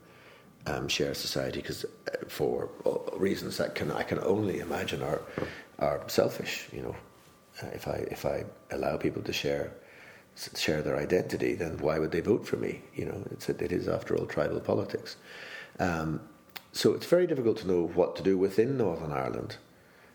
um, 0.66 0.88
share 0.88 1.14
society 1.14 1.62
because 1.62 1.86
uh, 1.86 2.26
for 2.28 2.70
reasons 3.16 3.58
that 3.58 3.76
can 3.76 3.92
I 3.92 4.04
can 4.04 4.20
only 4.20 4.60
imagine 4.60 5.02
are 5.02 5.22
are 5.80 6.02
selfish. 6.08 6.68
You 6.72 6.82
know, 6.82 6.96
uh, 7.64 7.68
if 7.74 7.88
I 7.88 8.06
if 8.12 8.26
I 8.26 8.46
allow 8.72 8.98
people 8.98 9.22
to 9.24 9.34
share 9.34 9.74
share 10.56 10.82
their 10.82 10.98
identity, 10.98 11.56
then 11.56 11.78
why 11.80 12.00
would 12.00 12.12
they 12.12 12.22
vote 12.22 12.48
for 12.48 12.58
me? 12.58 12.82
You 12.96 13.06
know, 13.06 13.24
it's 13.32 13.50
it 13.50 13.72
is 13.72 13.88
after 13.88 14.16
all 14.16 14.26
tribal 14.26 14.60
politics. 14.60 15.16
Um, 15.80 16.22
so 16.72 16.94
it's 16.94 17.06
very 17.06 17.26
difficult 17.26 17.58
to 17.60 17.68
know 17.68 17.88
what 17.88 18.16
to 18.18 18.24
do 18.24 18.38
within 18.38 18.78
Northern 18.78 19.12
Ireland 19.12 19.58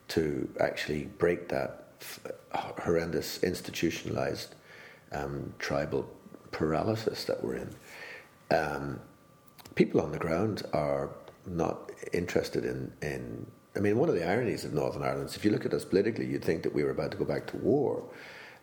to 0.08 0.48
actually 0.60 1.04
break 1.04 1.48
that 1.48 1.84
f- 2.00 2.20
horrendous 2.52 3.42
institutionalized 3.42 4.54
um, 5.10 5.52
tribal 5.58 6.08
paralysis 6.54 7.24
that 7.24 7.42
we're 7.44 7.56
in. 7.56 7.70
Um, 8.50 9.00
people 9.74 10.00
on 10.00 10.12
the 10.12 10.18
ground 10.18 10.62
are 10.72 11.10
not 11.46 11.90
interested 12.12 12.64
in, 12.64 12.92
in 13.02 13.46
I 13.76 13.80
mean, 13.80 13.98
one 13.98 14.08
of 14.08 14.14
the 14.14 14.26
ironies 14.26 14.64
of 14.64 14.72
Northern 14.72 15.02
Ireland 15.02 15.28
is 15.28 15.36
if 15.36 15.44
you 15.44 15.50
look 15.50 15.66
at 15.66 15.74
us 15.74 15.84
politically, 15.84 16.26
you'd 16.26 16.44
think 16.44 16.62
that 16.62 16.74
we 16.74 16.84
were 16.84 16.90
about 16.90 17.10
to 17.10 17.16
go 17.16 17.24
back 17.24 17.46
to 17.48 17.56
war. 17.58 18.04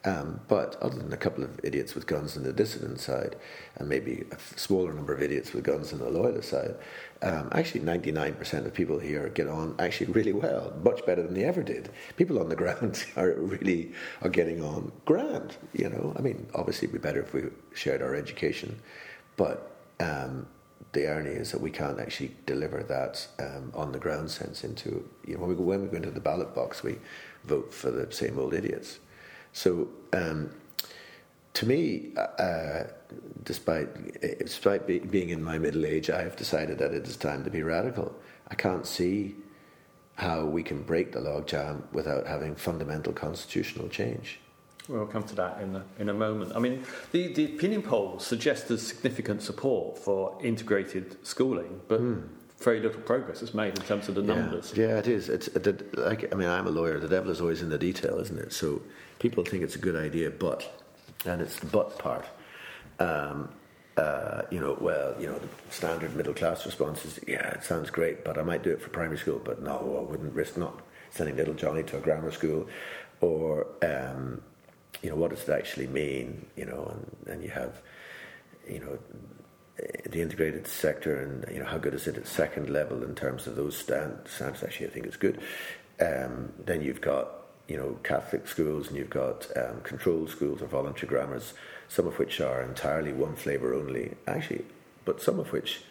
Um, 0.04 0.40
but 0.48 0.78
other 0.82 0.98
than 0.98 1.14
a 1.14 1.18
couple 1.18 1.44
of 1.44 1.60
idiots 1.64 1.94
with 1.94 2.08
guns 2.08 2.36
on 2.36 2.42
the 2.44 2.54
dissident 2.54 3.00
side, 3.00 3.36
and 3.76 3.88
maybe 3.88 4.26
a 4.32 4.60
smaller 4.60 4.94
number 4.94 5.14
of 5.14 5.22
idiots 5.22 5.54
with 5.54 5.64
guns 5.64 5.94
on 5.94 6.00
the 6.00 6.10
loyalist 6.10 6.50
side, 6.50 6.76
um, 7.22 7.50
actually 7.52 7.82
99% 7.82 8.66
of 8.66 8.74
people 8.74 8.98
here 8.98 9.30
get 9.30 9.48
on 9.48 9.76
actually 9.78 10.12
really 10.12 10.34
well, 10.34 10.74
much 10.84 11.06
better 11.06 11.22
than 11.22 11.36
they 11.36 11.44
ever 11.44 11.62
did. 11.62 11.92
People 12.18 12.40
on 12.40 12.50
the 12.50 12.56
ground 12.64 13.06
are 13.16 13.34
really 13.34 13.92
are 14.24 14.30
getting 14.30 14.64
on 14.64 14.92
grand. 15.06 15.56
You 15.74 15.90
know, 15.90 16.14
I 16.18 16.22
mean, 16.22 16.48
obviously 16.56 16.88
it'd 16.88 17.00
be 17.00 17.08
better 17.08 17.22
if 17.22 17.34
we 17.34 17.44
shared 17.76 18.02
our 18.02 18.16
education, 18.16 18.82
but 19.38 19.72
um, 20.00 20.48
the 20.94 21.08
irony 21.08 21.30
is 21.30 21.52
that 21.52 21.62
we 21.62 21.70
can't 21.70 22.00
actually 22.00 22.36
deliver 22.48 22.82
that 22.84 23.28
um, 23.40 23.72
on 23.76 23.92
the 23.92 24.00
ground 24.00 24.30
sense 24.30 24.64
into 24.64 25.08
you 25.26 25.36
know 25.36 25.42
when 25.42 25.50
we 25.50 25.56
go 25.56 25.62
when 25.62 25.84
we 25.84 25.88
go 25.88 25.98
into 25.98 26.12
the 26.12 26.20
ballot 26.20 26.54
box 26.54 26.84
we 26.84 26.98
vote 27.46 27.74
for 27.74 27.92
the 27.92 28.12
same 28.12 28.40
old 28.40 28.54
idiots. 28.54 29.00
So 29.54 29.90
um, 30.14 30.52
to 31.54 31.66
me, 31.66 32.12
uh, 32.16 32.84
despite 33.44 33.90
despite 34.40 34.88
be, 34.88 35.00
being 35.00 35.30
in 35.30 35.44
my 35.44 35.58
middle 35.58 35.86
age, 35.86 36.10
I 36.10 36.22
have 36.24 36.36
decided 36.36 36.78
that 36.80 36.94
it 36.94 37.08
is 37.08 37.18
time 37.18 37.44
to 37.44 37.50
be 37.50 37.64
radical. 37.64 38.16
I 38.48 38.56
can't 38.56 38.86
see 38.86 39.36
how 40.16 40.46
we 40.46 40.64
can 40.64 40.84
break 40.84 41.12
the 41.12 41.20
logjam 41.20 41.84
without 41.92 42.28
having 42.28 42.56
fundamental 42.56 43.14
constitutional 43.14 43.90
change. 43.90 44.40
We'll 44.88 45.06
come 45.06 45.24
to 45.24 45.36
that 45.36 45.62
in 45.62 45.76
a, 45.76 45.86
in 46.00 46.10
a 46.10 46.14
moment. 46.14 46.54
I 46.56 46.60
mean, 46.60 46.84
the, 47.12 47.32
the 47.34 47.46
opinion 47.46 47.82
polls 47.82 48.26
suggest 48.26 48.68
there's 48.68 48.86
significant 48.86 49.42
support 49.42 49.98
for 49.98 50.38
integrated 50.44 51.26
schooling, 51.26 51.82
but 51.88 52.02
mm. 52.02 52.28
Very 52.64 52.80
little 52.80 53.02
progress 53.02 53.42
is 53.42 53.54
made 53.54 53.78
in 53.78 53.84
terms 53.86 54.10
of 54.10 54.16
the 54.16 54.22
numbers. 54.22 54.74
Yeah, 54.76 54.88
yeah 54.88 54.98
it 54.98 55.08
is. 55.08 55.30
It's 55.30 55.50
like 55.98 56.34
I 56.34 56.36
mean, 56.36 56.50
I'm 56.50 56.68
a 56.68 56.72
lawyer. 56.72 57.00
The 57.00 57.08
devil 57.08 57.32
is 57.32 57.42
always 57.42 57.62
in 57.62 57.70
the 57.70 57.78
detail, 57.78 58.20
isn't 58.20 58.38
it? 58.38 58.54
So 58.54 58.82
people 59.20 59.44
think 59.44 59.64
it's 59.64 59.76
a 59.76 59.80
good 59.80 59.96
idea, 59.96 60.30
but 60.30 60.86
and 61.26 61.42
it's 61.42 61.60
the 61.60 61.68
but 61.68 61.98
part. 62.00 62.26
Um, 63.00 63.50
uh, 63.98 64.44
you 64.50 64.60
know, 64.60 64.78
well, 64.80 65.16
you 65.20 65.28
know, 65.28 65.38
the 65.38 65.48
standard 65.70 66.16
middle 66.16 66.34
class 66.34 66.66
response 66.66 67.04
is, 67.06 67.20
yeah, 67.28 67.50
it 67.50 67.64
sounds 67.64 67.90
great, 67.90 68.24
but 68.24 68.38
I 68.38 68.42
might 68.42 68.64
do 68.64 68.72
it 68.72 68.82
for 68.82 68.90
primary 68.90 69.18
school, 69.18 69.42
but 69.44 69.62
no, 69.62 69.98
I 70.00 70.10
wouldn't 70.10 70.34
risk 70.34 70.58
not 70.58 70.82
sending 71.10 71.36
little 71.36 71.54
Johnny 71.54 71.84
to 71.84 71.98
a 71.98 72.00
grammar 72.00 72.32
school, 72.32 72.68
or 73.20 73.68
um, 73.84 74.42
you 75.02 75.10
know, 75.10 75.16
what 75.16 75.32
does 75.32 75.48
it 75.48 75.50
actually 75.50 75.88
mean? 75.88 76.46
You 76.56 76.66
know, 76.66 76.92
and, 76.94 77.34
and 77.34 77.44
you 77.44 77.50
have, 77.50 77.82
you 78.68 78.80
know, 78.80 78.98
the 80.10 80.22
integrated 80.22 80.68
sector 80.68 81.16
and 81.16 81.46
you 81.54 81.60
know 81.60 81.66
how 81.66 81.78
good 81.78 81.94
is 81.94 82.08
it 82.08 82.18
at 82.18 82.28
second 82.28 82.70
level 82.70 83.04
in 83.04 83.16
terms 83.16 83.48
of 83.48 83.56
those 83.56 83.78
stand, 83.78 84.18
standards. 84.26 84.64
Actually, 84.64 84.88
I 84.88 84.90
think 84.90 85.06
it's 85.06 85.18
good. 85.18 85.40
Um, 86.00 86.52
then 86.66 86.82
you've 86.82 87.02
got 87.02 87.30
you 87.68 87.78
know 87.78 87.98
Catholic 88.04 88.48
schools 88.48 88.88
and 88.88 88.98
you've 88.98 89.10
got 89.10 89.48
um, 89.56 89.82
controlled 89.82 90.30
schools 90.30 90.62
or 90.62 90.68
voluntary 90.68 91.08
grammars, 91.08 91.54
some 91.88 92.08
of 92.08 92.18
which 92.20 92.42
are 92.42 92.62
entirely 92.62 93.14
one 93.14 93.36
flavour 93.36 93.74
only. 93.74 94.16
Actually, 94.28 94.66
but 95.06 95.22
some 95.22 95.40
of 95.40 95.52
which 95.52 95.82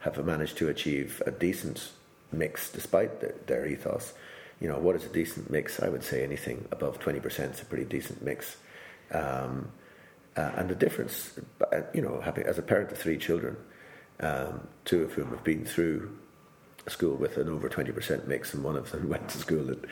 have 0.00 0.24
managed 0.24 0.56
to 0.58 0.68
achieve 0.68 1.22
a 1.26 1.30
decent 1.30 1.90
mix 2.30 2.70
despite 2.70 3.20
the, 3.20 3.34
their 3.46 3.66
ethos 3.66 4.12
you 4.60 4.68
know, 4.68 4.78
what 4.78 4.96
is 4.96 5.04
a 5.04 5.08
decent 5.08 5.50
mix? 5.50 5.80
I 5.80 5.88
would 5.88 6.04
say 6.04 6.22
anything 6.22 6.66
above 6.70 7.00
20% 7.00 7.52
is 7.52 7.60
a 7.60 7.64
pretty 7.64 7.84
decent 7.84 8.22
mix. 8.22 8.56
Um, 9.10 9.70
uh, 10.36 10.52
and 10.56 10.68
the 10.68 10.74
difference, 10.74 11.38
uh, 11.72 11.82
you 11.92 12.02
know, 12.02 12.20
having, 12.20 12.44
as 12.44 12.58
a 12.58 12.62
parent 12.62 12.90
of 12.90 12.98
three 12.98 13.18
children, 13.18 13.56
um, 14.20 14.66
two 14.84 15.02
of 15.02 15.12
whom 15.12 15.30
have 15.30 15.44
been 15.44 15.64
through 15.64 16.16
school 16.88 17.16
with 17.16 17.36
an 17.36 17.48
over 17.48 17.68
20% 17.68 18.26
mix, 18.26 18.54
and 18.54 18.62
one 18.62 18.76
of 18.76 18.90
them 18.90 19.08
went 19.14 19.28
to 19.28 19.38
school 19.38 19.64
that 19.64 19.84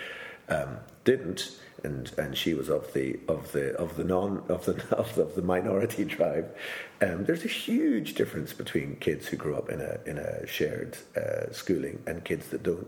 um, 0.49 0.79
didn't, 1.05 1.59
and, 1.85 2.13
and 2.19 2.37
she 2.37 2.55
was 2.55 2.69
of 2.69 2.93
the 2.93 3.19
of 3.29 3.51
the 3.53 3.75
of 3.77 3.97
the 3.97 4.05
non 4.05 4.45
of 4.49 4.65
the 4.67 4.73
of 4.97 5.15
the, 5.15 5.23
of 5.23 5.35
the 5.35 5.43
minority 5.43 6.05
tribe. 6.17 6.55
Um, 7.01 7.25
there's 7.25 7.45
a 7.45 7.49
huge 7.49 8.15
difference 8.15 8.53
between 8.53 8.97
kids 8.97 9.27
who 9.29 9.37
grow 9.37 9.57
up 9.57 9.69
in 9.69 9.81
a 9.81 9.99
in 10.07 10.19
a 10.19 10.47
shared 10.47 10.97
uh, 11.17 11.53
schooling 11.53 12.03
and 12.07 12.25
kids 12.25 12.49
that 12.49 12.63
don't. 12.63 12.87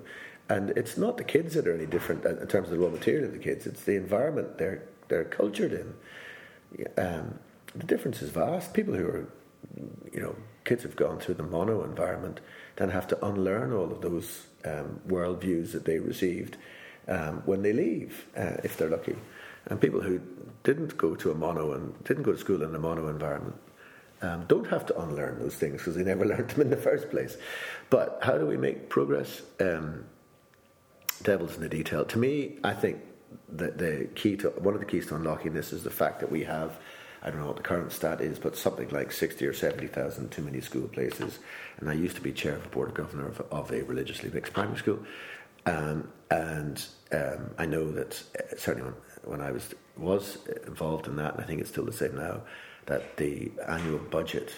And 0.49 0.71
it's 0.71 0.99
not 0.99 1.17
the 1.17 1.25
kids 1.25 1.55
that 1.55 1.67
are 1.67 1.75
any 1.75 1.87
different 1.87 2.25
in 2.25 2.47
terms 2.49 2.69
of 2.69 2.71
the 2.71 2.79
raw 2.79 2.91
material 2.91 3.25
of 3.25 3.33
the 3.33 3.39
kids, 3.39 3.67
it's 3.67 3.85
the 3.85 3.97
environment 3.97 4.59
they're, 4.59 4.83
they're 5.09 5.25
cultured 5.25 5.73
in. 5.73 5.95
Um, 6.97 7.39
the 7.75 7.85
difference 7.85 8.23
is 8.23 8.31
vast. 8.31 8.73
People 8.73 8.95
who 8.95 9.07
are, 9.07 9.29
you 10.13 10.21
know, 10.21 10.37
kids 10.65 10.83
have 10.83 10.97
gone 10.97 11.19
through 11.19 11.35
the 11.35 11.43
mono 11.43 11.85
environment 11.85 12.41
then 12.77 12.91
have 12.91 13.07
to 13.09 13.27
unlearn 13.27 13.73
all 13.73 13.91
of 13.93 14.01
those 14.01 14.47
um, 14.65 15.01
worldviews 15.09 15.73
that 15.73 15.85
they 15.85 15.99
received 15.99 16.57
um, 17.09 17.43
when 17.45 17.63
they 17.63 17.73
leave, 17.73 18.27
uh, 18.37 18.57
if 18.65 18.77
they're 18.77 18.89
lucky. 18.89 19.17
And 19.67 19.81
people 19.81 20.01
who 20.01 20.21
didn't 20.63 20.97
go 20.97 21.15
to 21.15 21.31
a 21.31 21.35
mono 21.35 21.73
and 21.73 22.03
didn't 22.05 22.23
go 22.23 22.33
to 22.33 22.39
school 22.39 22.63
in 22.63 22.75
a 22.75 22.79
mono 22.79 23.09
environment 23.09 23.57
um, 24.23 24.45
don't 24.47 24.67
have 24.69 24.87
to 24.87 25.01
unlearn 25.01 25.39
those 25.39 25.55
things 25.55 25.79
because 25.79 25.97
they 25.97 26.05
never 26.05 26.25
learned 26.33 26.51
them 26.51 26.63
in 26.63 26.71
the 26.71 26.77
first 26.77 27.11
place. 27.11 27.37
But 27.91 28.19
how 28.23 28.39
do 28.39 28.47
we 28.47 28.57
make 28.57 28.89
progress? 28.89 29.43
Um, 29.61 30.05
devil's 31.23 31.57
in 31.57 31.63
the 31.63 31.69
detail. 31.69 32.05
To 32.05 32.19
me, 32.19 32.59
I 32.65 32.73
think 32.73 33.01
that 33.51 33.79
the 33.79 34.09
key 34.15 34.37
to 34.39 34.51
one 34.51 34.75
of 34.75 34.81
the 34.81 34.87
keys 34.87 35.07
to 35.07 35.17
unlocking 35.17 35.55
this 35.55 35.73
is 35.73 35.83
the 35.83 35.91
fact 35.91 36.21
that 36.21 36.31
we 36.31 36.45
have. 36.45 36.79
I 37.23 37.31
don't 37.31 37.41
know 37.41 37.47
what 37.47 37.57
the 37.57 37.63
current 37.63 37.91
stat 37.91 38.21
is, 38.21 38.39
but 38.39 38.55
something 38.55 38.91
like 38.91 39.11
60 39.11 39.47
or 39.47 39.55
70,000 39.55 40.31
too 40.31 40.43
many 40.43 40.61
school 40.61 40.87
places. 40.89 41.39
And 41.79 41.89
I 41.89 41.95
used 41.95 42.17
to 42.17 42.23
be 42.23 42.33
chair 42.33 42.57
of 42.57 42.67
a 42.67 42.69
board 42.69 42.91
of 42.91 42.95
governor 42.95 43.27
of, 43.27 43.41
of 43.51 43.73
a 43.73 43.83
religiously 43.83 44.31
mixed 44.31 44.53
primary 44.53 44.77
school. 44.77 44.99
Um, 45.65 46.09
and 46.31 46.85
um, 47.13 47.51
I 47.57 47.65
know 47.65 47.91
that 47.93 48.23
uh, 48.39 48.57
certainly 48.59 48.91
when, 48.91 49.39
when 49.39 49.41
I 49.41 49.53
was 49.53 49.75
was 49.97 50.39
involved 50.67 51.07
in 51.07 51.17
that, 51.17 51.35
and 51.35 51.43
I 51.43 51.47
think 51.47 51.61
it's 51.61 51.71
still 51.71 51.85
the 51.85 51.93
same 51.93 52.17
now, 52.17 52.43
that 52.87 53.17
the 53.17 53.53
annual 53.69 53.99
budget, 53.99 54.53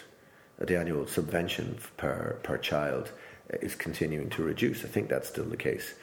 the 0.58 0.78
annual 0.78 1.06
subvention 1.06 1.78
per 1.96 2.38
per 2.42 2.58
child, 2.58 3.12
is 3.50 3.74
continuing 3.74 4.30
to 4.30 4.42
reduce. 4.42 4.84
I 4.84 4.88
think 4.88 5.08
that's 5.08 5.28
still 5.28 5.44
the 5.44 5.56
case. 5.56 5.94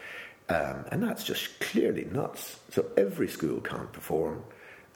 Um, 0.54 0.86
and 0.92 1.02
that's 1.02 1.24
just 1.24 1.60
clearly 1.60 2.06
nuts. 2.06 2.60
So 2.72 2.86
every 2.96 3.28
school 3.28 3.60
can't 3.62 3.92
perform 3.92 4.44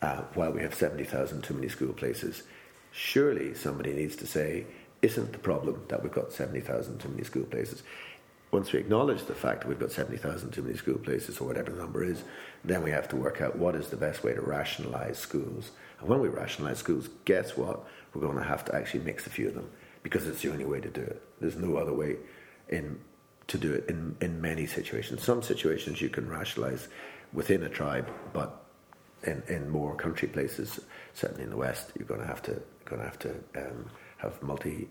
uh, 0.01 0.21
while 0.33 0.51
we 0.51 0.61
have 0.61 0.75
70,000 0.75 1.43
too 1.43 1.53
many 1.53 1.69
school 1.69 1.93
places. 1.93 2.43
Surely 2.91 3.53
somebody 3.53 3.93
needs 3.93 4.15
to 4.17 4.27
say, 4.27 4.65
isn't 5.01 5.31
the 5.31 5.39
problem 5.39 5.83
that 5.87 6.03
we've 6.03 6.11
got 6.11 6.31
70,000 6.31 6.99
too 6.99 7.09
many 7.09 7.23
school 7.23 7.45
places? 7.45 7.83
once 8.51 8.71
we 8.71 8.79
acknowledge 8.79 9.23
the 9.25 9.35
fact 9.35 9.61
that 9.61 9.67
we've 9.67 9.79
got 9.79 9.91
70,000 9.91 10.51
too 10.51 10.61
many 10.61 10.77
school 10.77 10.97
places 10.97 11.39
or 11.39 11.47
whatever 11.47 11.71
the 11.71 11.77
number 11.77 12.03
is, 12.03 12.23
then 12.63 12.81
we 12.81 12.91
have 12.91 13.07
to 13.09 13.15
work 13.15 13.41
out 13.41 13.57
what 13.57 13.75
is 13.75 13.89
the 13.89 13.97
best 13.97 14.23
way 14.23 14.33
to 14.33 14.41
rationalise 14.41 15.17
schools. 15.17 15.71
And 15.99 16.07
when 16.07 16.21
we 16.21 16.29
rationalise 16.29 16.77
schools, 16.77 17.09
guess 17.25 17.57
what? 17.57 17.85
We're 18.13 18.21
going 18.21 18.37
to 18.37 18.43
have 18.43 18.63
to 18.65 18.75
actually 18.75 19.03
mix 19.03 19.27
a 19.27 19.29
few 19.29 19.49
of 19.49 19.55
them 19.55 19.69
because 20.01 20.27
it's 20.27 20.41
the 20.41 20.51
only 20.51 20.65
way 20.65 20.79
to 20.79 20.89
do 20.89 21.01
it. 21.01 21.21
There's 21.41 21.57
no 21.57 21.75
other 21.75 21.93
way 21.93 22.17
in 22.69 22.99
to 23.47 23.57
do 23.57 23.73
it 23.73 23.89
in, 23.89 24.15
in 24.21 24.41
many 24.41 24.65
situations. 24.65 25.23
Some 25.23 25.41
situations 25.41 26.01
you 26.01 26.09
can 26.09 26.29
rationalise 26.29 26.87
within 27.33 27.63
a 27.63 27.69
tribe, 27.69 28.09
but 28.33 28.63
in, 29.23 29.43
in 29.47 29.69
more 29.69 29.95
country 29.95 30.27
places, 30.27 30.79
certainly 31.13 31.43
in 31.43 31.49
the 31.49 31.57
West, 31.57 31.91
you're 31.97 32.07
going 32.07 32.21
to 32.21 32.27
have 32.27 32.41
to 32.43 32.61
going 32.85 33.01
to 33.01 33.07
have 33.07 33.19
to 33.19 33.31
um, 33.55 33.89
have 34.17 34.41
multi 34.41 34.87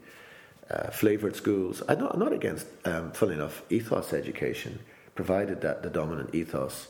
uh, 0.70 0.90
flavoured 0.90 1.36
schools. 1.36 1.82
I'm 1.88 1.98
not, 1.98 2.14
I'm 2.14 2.20
not 2.20 2.32
against, 2.32 2.66
um, 2.84 3.12
funnily 3.12 3.36
enough, 3.36 3.62
ethos 3.70 4.12
education, 4.12 4.80
provided 5.14 5.60
that 5.62 5.82
the 5.82 5.90
dominant 5.90 6.34
ethos 6.34 6.88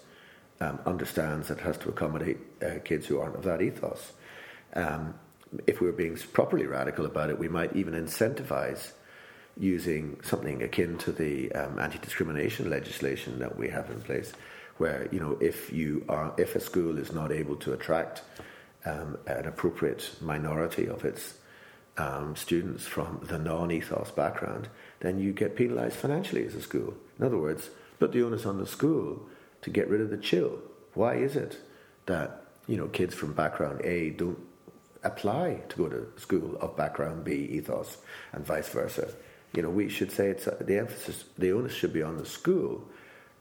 um, 0.61 0.79
understands 0.87 1.49
that 1.49 1.59
it 1.59 1.65
has 1.65 1.79
to 1.79 1.89
accommodate 1.89 2.39
uh, 2.63 2.79
kids 2.85 3.07
who 3.07 3.21
aren't 3.21 3.37
of 3.37 3.45
that 3.45 3.61
ethos. 3.61 4.13
Um, 4.75 5.15
if 5.67 5.81
we 5.81 5.87
were 5.87 5.93
being 5.93 6.17
properly 6.33 6.67
radical 6.67 7.07
about 7.07 7.31
it, 7.31 7.39
we 7.39 7.49
might 7.49 7.75
even 7.77 7.95
incentivize 7.95 8.93
using 9.59 10.19
something 10.23 10.63
akin 10.63 10.99
to 10.99 11.13
the 11.13 11.51
um, 11.53 11.79
anti-discrimination 11.79 12.69
legislation 12.69 13.39
that 13.39 13.57
we 13.57 13.69
have 13.69 13.91
in 13.91 14.01
place, 14.01 14.33
where 14.77 15.09
you 15.11 15.21
know 15.21 15.39
if 15.41 15.73
you 15.73 16.05
are 16.09 16.35
if 16.37 16.55
a 16.55 16.61
school 16.61 16.99
is 16.99 17.13
not 17.13 17.33
able 17.33 17.57
to 17.57 17.73
attract 17.73 18.23
um, 18.85 19.19
an 19.27 19.47
appropriate 19.47 20.11
minority 20.21 20.87
of 20.87 21.05
its 21.05 21.35
um, 21.97 22.37
students 22.37 22.87
from 22.87 23.21
the 23.23 23.39
non-ethos 23.39 24.11
background, 24.11 24.69
then 25.01 25.19
you 25.19 25.33
get 25.33 25.57
penalised 25.57 25.97
financially 25.97 26.45
as 26.47 26.55
a 26.55 26.61
school. 26.61 26.95
In 27.19 27.25
other 27.25 27.39
words, 27.39 27.71
put 27.99 28.13
the 28.13 28.23
onus 28.23 28.45
on 28.45 28.59
the 28.59 28.67
school 28.67 29.27
to 29.63 29.71
get 29.71 29.89
rid 29.89 30.01
of 30.01 30.11
the 30.11 30.19
chill. 30.19 30.59
Why 30.95 31.15
is 31.15 31.37
it 31.37 31.59
that 32.07 32.45
you 32.67 32.77
know 32.77 32.89
kids 32.89 33.15
from 33.15 33.33
background 33.33 33.81
A 33.83 34.11
don't 34.11 34.39
apply 35.03 35.63
to 35.69 35.77
go 35.77 35.89
to 35.89 36.07
school 36.17 36.57
of 36.61 36.77
background 36.77 37.25
B 37.25 37.33
ethos 37.33 37.97
and 38.33 38.45
vice 38.45 38.69
versa? 38.69 39.09
You 39.55 39.63
know, 39.63 39.71
we 39.71 39.89
should 39.89 40.13
say 40.13 40.29
it's 40.29 40.47
uh, 40.47 40.57
the 40.61 40.79
emphasis, 40.79 41.25
the 41.39 41.53
onus 41.53 41.73
should 41.73 41.93
be 41.93 42.03
on 42.03 42.19
the 42.19 42.27
school 42.27 42.85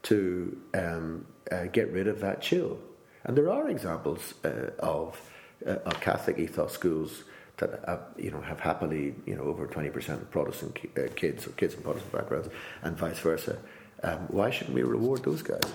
to 0.04 0.56
um, 0.74 1.26
uh, 1.50 1.64
get 1.64 1.92
rid 1.92 2.08
of 2.08 2.20
that 2.20 2.40
chill. 2.40 2.78
And 3.24 3.36
there 3.36 3.50
are 3.50 3.68
examples 3.68 4.34
uh, 4.44 4.70
of, 4.78 5.20
uh, 5.66 5.70
of 5.84 6.00
Catholic 6.00 6.38
ethos 6.38 6.72
schools 6.72 7.24
that 7.58 7.88
uh, 7.88 7.98
you 8.16 8.30
know 8.30 8.40
have 8.40 8.60
happily 8.60 9.14
you 9.24 9.34
know 9.34 9.44
over 9.44 9.66
twenty 9.66 9.90
percent 9.90 10.20
of 10.20 10.30
Protestant 10.30 10.74
ki- 10.74 10.90
uh, 10.96 11.08
kids 11.16 11.46
or 11.46 11.50
kids 11.50 11.74
from 11.74 11.84
Protestant 11.84 12.12
backgrounds, 12.12 12.48
and 12.82 12.96
vice 12.96 13.18
versa. 13.18 13.58
Um, 14.02 14.18
why 14.28 14.50
shouldn't 14.50 14.74
we 14.74 14.82
reward 14.82 15.24
those 15.24 15.42
guys? 15.42 15.72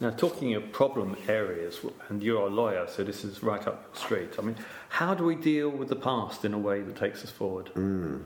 Now, 0.00 0.10
talking 0.10 0.54
of 0.54 0.70
problem 0.70 1.16
areas, 1.26 1.80
and 2.08 2.22
you're 2.22 2.46
a 2.46 2.50
lawyer, 2.50 2.86
so 2.86 3.02
this 3.02 3.24
is 3.24 3.42
right 3.42 3.66
up 3.66 3.84
your 3.86 4.00
street. 4.00 4.34
I 4.38 4.42
mean, 4.42 4.56
how 4.90 5.14
do 5.14 5.24
we 5.24 5.34
deal 5.34 5.70
with 5.70 5.88
the 5.88 5.96
past 5.96 6.44
in 6.44 6.54
a 6.54 6.58
way 6.58 6.82
that 6.82 6.96
takes 6.96 7.24
us 7.24 7.30
forward? 7.30 7.72
Mm. 7.74 8.22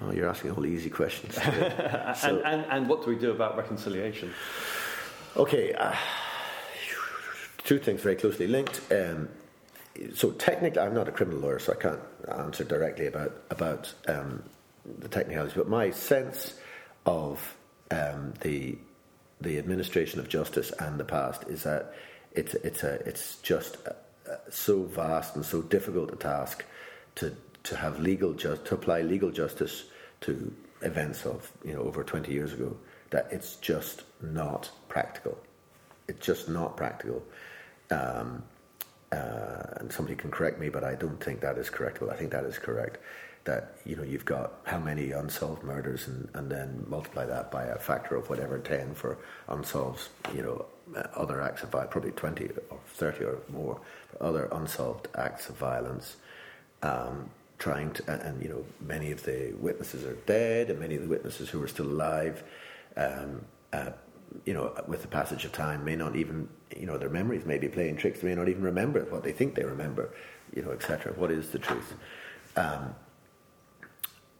Oh, 0.00 0.10
you're 0.10 0.28
asking 0.28 0.52
all 0.52 0.62
the 0.62 0.68
easy 0.68 0.88
questions. 0.88 1.34
so, 1.42 1.42
and, 1.42 2.38
and, 2.44 2.64
and, 2.70 2.88
what 2.88 3.04
do 3.04 3.10
we 3.10 3.16
do 3.16 3.30
about 3.30 3.56
reconciliation? 3.58 4.32
Okay, 5.36 5.74
uh, 5.74 5.94
two 7.64 7.78
things 7.78 8.00
very 8.00 8.16
closely 8.16 8.46
linked. 8.46 8.80
Um, 8.90 9.28
so 10.14 10.30
technically, 10.32 10.80
I'm 10.80 10.94
not 10.94 11.08
a 11.08 11.12
criminal 11.12 11.40
lawyer, 11.40 11.58
so 11.58 11.72
I 11.72 11.76
can't 11.76 12.00
answer 12.38 12.64
directly 12.64 13.06
about 13.06 13.36
about 13.50 13.92
um, 14.08 14.42
the 14.98 15.08
technicalities. 15.08 15.54
But 15.54 15.68
my 15.68 15.90
sense 15.90 16.54
of 17.04 17.56
um, 17.90 18.32
the 18.40 18.78
the 19.40 19.58
administration 19.58 20.20
of 20.20 20.28
justice 20.28 20.72
and 20.78 20.98
the 20.98 21.04
past 21.04 21.44
is 21.48 21.64
that 21.64 21.94
it's 22.32 22.54
it's 22.54 22.82
a 22.82 22.94
it's 23.06 23.36
just 23.36 23.76
a, 23.86 23.96
a, 24.30 24.50
so 24.50 24.84
vast 24.84 25.36
and 25.36 25.44
so 25.44 25.60
difficult 25.62 26.12
a 26.12 26.16
task 26.16 26.64
to 27.16 27.36
to 27.64 27.76
have 27.76 28.00
legal 28.00 28.32
just 28.32 28.64
to 28.66 28.74
apply 28.74 29.02
legal 29.02 29.30
justice 29.30 29.84
to 30.22 30.52
events 30.82 31.24
of 31.26 31.50
you 31.64 31.72
know 31.72 31.80
over 31.80 32.02
20 32.02 32.32
years 32.32 32.52
ago 32.52 32.76
that 33.10 33.28
it's 33.30 33.56
just 33.56 34.02
not 34.20 34.70
practical. 34.88 35.38
It's 36.08 36.24
just 36.24 36.48
not 36.48 36.76
practical. 36.76 37.22
Um, 37.90 38.42
uh, 39.12 39.74
and 39.76 39.92
somebody 39.92 40.16
can 40.16 40.30
correct 40.30 40.58
me, 40.58 40.70
but 40.70 40.82
I 40.82 40.94
don't 40.94 41.22
think 41.22 41.40
that 41.40 41.58
is 41.58 41.68
correct. 41.68 42.00
Well, 42.00 42.10
I 42.10 42.16
think 42.16 42.30
that 42.30 42.44
is 42.44 42.58
correct. 42.58 42.98
That 43.44 43.76
you 43.84 43.96
know 43.96 44.02
you've 44.02 44.24
got 44.24 44.52
how 44.64 44.78
many 44.78 45.10
unsolved 45.10 45.62
murders, 45.62 46.08
and, 46.08 46.28
and 46.34 46.50
then 46.50 46.84
multiply 46.88 47.26
that 47.26 47.50
by 47.50 47.64
a 47.64 47.76
factor 47.76 48.16
of 48.16 48.30
whatever 48.30 48.58
ten 48.58 48.94
for 48.94 49.18
unsolved, 49.48 50.08
you 50.34 50.42
know, 50.42 50.64
other 51.14 51.42
acts 51.42 51.62
of 51.62 51.70
violence, 51.70 51.92
probably 51.92 52.12
twenty 52.12 52.48
or 52.70 52.78
thirty 52.86 53.24
or 53.24 53.38
more 53.52 53.80
other 54.20 54.48
unsolved 54.52 55.08
acts 55.16 55.48
of 55.48 55.56
violence. 55.56 56.16
Um, 56.82 57.30
trying 57.62 57.92
to, 57.92 58.02
and, 58.12 58.22
and, 58.22 58.42
you 58.42 58.48
know, 58.48 58.64
many 58.80 59.12
of 59.12 59.22
the 59.22 59.54
witnesses 59.60 60.04
are 60.04 60.16
dead, 60.26 60.68
and 60.68 60.80
many 60.80 60.96
of 60.96 61.02
the 61.02 61.08
witnesses 61.08 61.48
who 61.48 61.62
are 61.62 61.68
still 61.68 61.86
alive, 61.86 62.42
um, 62.96 63.44
uh, 63.72 63.90
you 64.44 64.52
know, 64.52 64.74
with 64.88 65.02
the 65.02 65.08
passage 65.08 65.44
of 65.44 65.52
time, 65.52 65.84
may 65.84 65.94
not 65.94 66.16
even, 66.16 66.48
you 66.76 66.86
know, 66.86 66.98
their 66.98 67.08
memories 67.08 67.46
may 67.46 67.58
be 67.58 67.68
playing 67.68 67.96
tricks. 67.96 68.18
They 68.20 68.28
may 68.28 68.34
not 68.34 68.48
even 68.48 68.64
remember 68.64 69.04
what 69.04 69.22
they 69.22 69.30
think 69.30 69.54
they 69.54 69.64
remember, 69.64 70.12
you 70.56 70.62
know, 70.62 70.72
etc. 70.72 71.12
What 71.12 71.30
is 71.30 71.50
the 71.50 71.60
truth? 71.60 71.94
Um, 72.56 72.96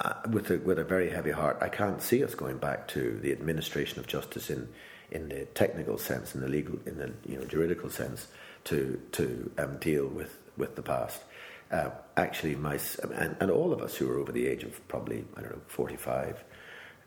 uh, 0.01 0.15
with 0.31 0.51
a 0.51 0.59
with 0.59 0.81
a 0.81 0.85
very 0.85 1.09
heavy 1.09 1.31
heart, 1.31 1.59
I 1.61 1.69
can't 1.69 2.03
see 2.03 2.25
us 2.25 2.35
going 2.35 2.59
back 2.59 2.89
to 2.89 3.21
the 3.23 3.31
administration 3.31 4.01
of 4.01 4.09
justice 4.09 4.51
in 4.51 4.69
in 5.13 5.29
the 5.29 5.45
technical 5.55 5.97
sense, 5.97 6.35
in 6.35 6.41
the 6.41 6.49
legal, 6.49 6.81
in 6.87 6.99
the 6.99 7.13
you 7.31 7.39
know 7.39 7.45
juridical 7.45 7.89
sense, 7.89 8.27
to 8.65 9.01
to 9.13 9.53
um, 9.59 9.77
deal 9.79 10.09
with 10.09 10.37
with 10.57 10.75
the 10.75 10.83
past. 10.83 11.23
Uh, 11.73 11.91
actually, 12.17 12.55
my 12.55 12.79
and, 13.15 13.37
and 13.41 13.51
all 13.51 13.73
of 13.73 13.81
us 13.81 13.97
who 13.97 14.11
are 14.11 14.19
over 14.19 14.31
the 14.31 14.47
age 14.47 14.63
of 14.63 14.87
probably 14.89 15.25
I 15.37 15.41
don't 15.41 15.53
know 15.53 15.63
forty 15.67 15.97
five. 15.97 16.45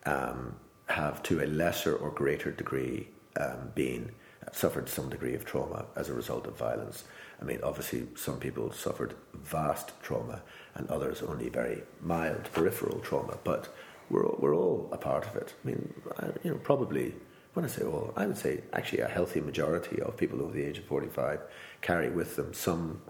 Um, 0.05 0.55
have 0.87 1.23
to 1.23 1.43
a 1.43 1.47
lesser 1.47 1.95
or 1.95 2.11
greater 2.11 2.51
degree 2.51 3.07
um, 3.39 3.71
been 3.73 4.11
uh, 4.45 4.51
suffered 4.51 4.87
some 4.87 5.09
degree 5.09 5.33
of 5.33 5.43
trauma 5.43 5.85
as 5.95 6.09
a 6.09 6.13
result 6.13 6.45
of 6.45 6.55
violence. 6.57 7.05
I 7.41 7.43
mean, 7.43 7.59
obviously, 7.63 8.07
some 8.15 8.37
people 8.37 8.71
suffered 8.71 9.15
vast 9.33 9.99
trauma, 10.03 10.43
and 10.75 10.87
others 10.89 11.23
only 11.23 11.49
very 11.49 11.81
mild 12.01 12.43
peripheral 12.53 12.99
trauma. 12.99 13.37
But 13.43 13.73
we're 14.11 14.29
we're 14.37 14.55
all 14.55 14.89
a 14.91 14.97
part 14.97 15.25
of 15.25 15.35
it. 15.35 15.55
I 15.63 15.67
mean, 15.67 15.93
I, 16.19 16.27
you 16.43 16.51
know, 16.51 16.57
probably 16.57 17.15
when 17.55 17.65
I 17.65 17.67
say 17.67 17.83
all, 17.83 18.13
I 18.15 18.27
would 18.27 18.37
say 18.37 18.61
actually 18.73 19.01
a 19.01 19.07
healthy 19.07 19.41
majority 19.41 20.01
of 20.01 20.17
people 20.17 20.41
over 20.41 20.53
the 20.53 20.63
age 20.63 20.77
of 20.77 20.85
forty-five 20.85 21.39
carry 21.81 22.09
with 22.09 22.35
them 22.35 22.53
some 22.53 23.01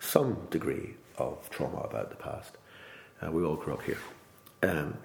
some 0.00 0.46
degree 0.50 0.94
of 1.16 1.48
trauma 1.50 1.78
about 1.78 2.10
the 2.10 2.16
past. 2.16 2.56
Uh, 3.20 3.30
we 3.30 3.42
all 3.42 3.56
grew 3.56 3.74
up 3.74 3.82
here. 3.82 3.98
Um, 4.62 4.98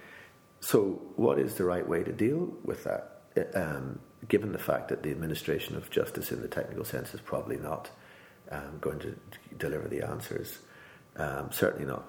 so, 0.60 1.02
what 1.16 1.40
is 1.40 1.56
the 1.56 1.66
right 1.66 1.88
way 1.88 2.04
to 2.04 2.12
deal 2.12 2.54
with 2.64 2.84
that? 2.86 3.22
Um, 3.56 4.00
given 4.28 4.52
the 4.52 4.60
fact 4.60 4.90
that 4.90 5.04
the 5.04 5.12
administration 5.12 5.76
of 5.76 5.90
justice, 5.90 6.32
in 6.32 6.42
the 6.42 6.48
technical 6.48 6.86
sense, 6.86 7.14
is 7.14 7.22
probably 7.22 7.58
not 7.58 7.90
um, 8.52 8.78
going 8.80 9.00
to 9.00 9.16
deliver 9.58 9.88
the 9.88 10.04
answers, 10.04 10.60
um, 11.18 11.52
certainly 11.52 11.86
not 11.86 12.06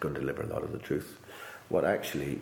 going 0.00 0.14
to 0.14 0.20
deliver 0.20 0.42
a 0.42 0.46
lot 0.46 0.62
of 0.62 0.72
the 0.72 0.78
truth. 0.78 1.18
What 1.68 1.84
actually 1.84 2.40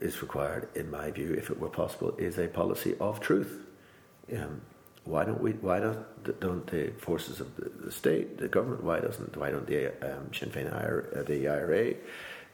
is 0.00 0.22
required, 0.22 0.68
in 0.74 0.90
my 0.90 1.10
view, 1.10 1.32
if 1.34 1.50
it 1.50 1.58
were 1.58 1.68
possible, 1.68 2.14
is 2.16 2.38
a 2.38 2.46
policy 2.46 2.94
of 3.00 3.20
truth. 3.20 3.58
Um, 4.32 4.60
why 5.04 5.24
don't 5.24 5.40
we? 5.40 5.52
Why 5.52 5.80
don't 5.80 6.40
don't 6.40 6.66
the 6.68 6.92
forces 6.98 7.40
of 7.40 7.48
the, 7.56 7.90
state, 7.90 8.38
the 8.38 8.48
government? 8.48 8.84
Why 8.84 9.00
doesn't? 9.00 9.36
Why 9.36 9.50
don't 9.50 9.66
the 9.66 9.88
um, 10.02 10.32
Sinn 10.32 10.50
Féin, 10.50 10.72
IRA, 10.72 11.24
the 11.24 11.48
IRA? 11.48 11.94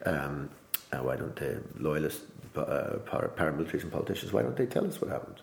Um, 0.05 0.49
uh, 0.91 0.97
why 0.97 1.15
don't 1.15 1.35
the 1.35 1.61
loyalist 1.77 2.21
uh, 2.55 2.97
paramilitaries 3.05 3.83
and 3.83 3.91
politicians, 3.91 4.33
why 4.33 4.41
don't 4.41 4.57
they 4.57 4.65
tell 4.65 4.85
us 4.85 4.99
what 4.99 5.11
happened? 5.11 5.41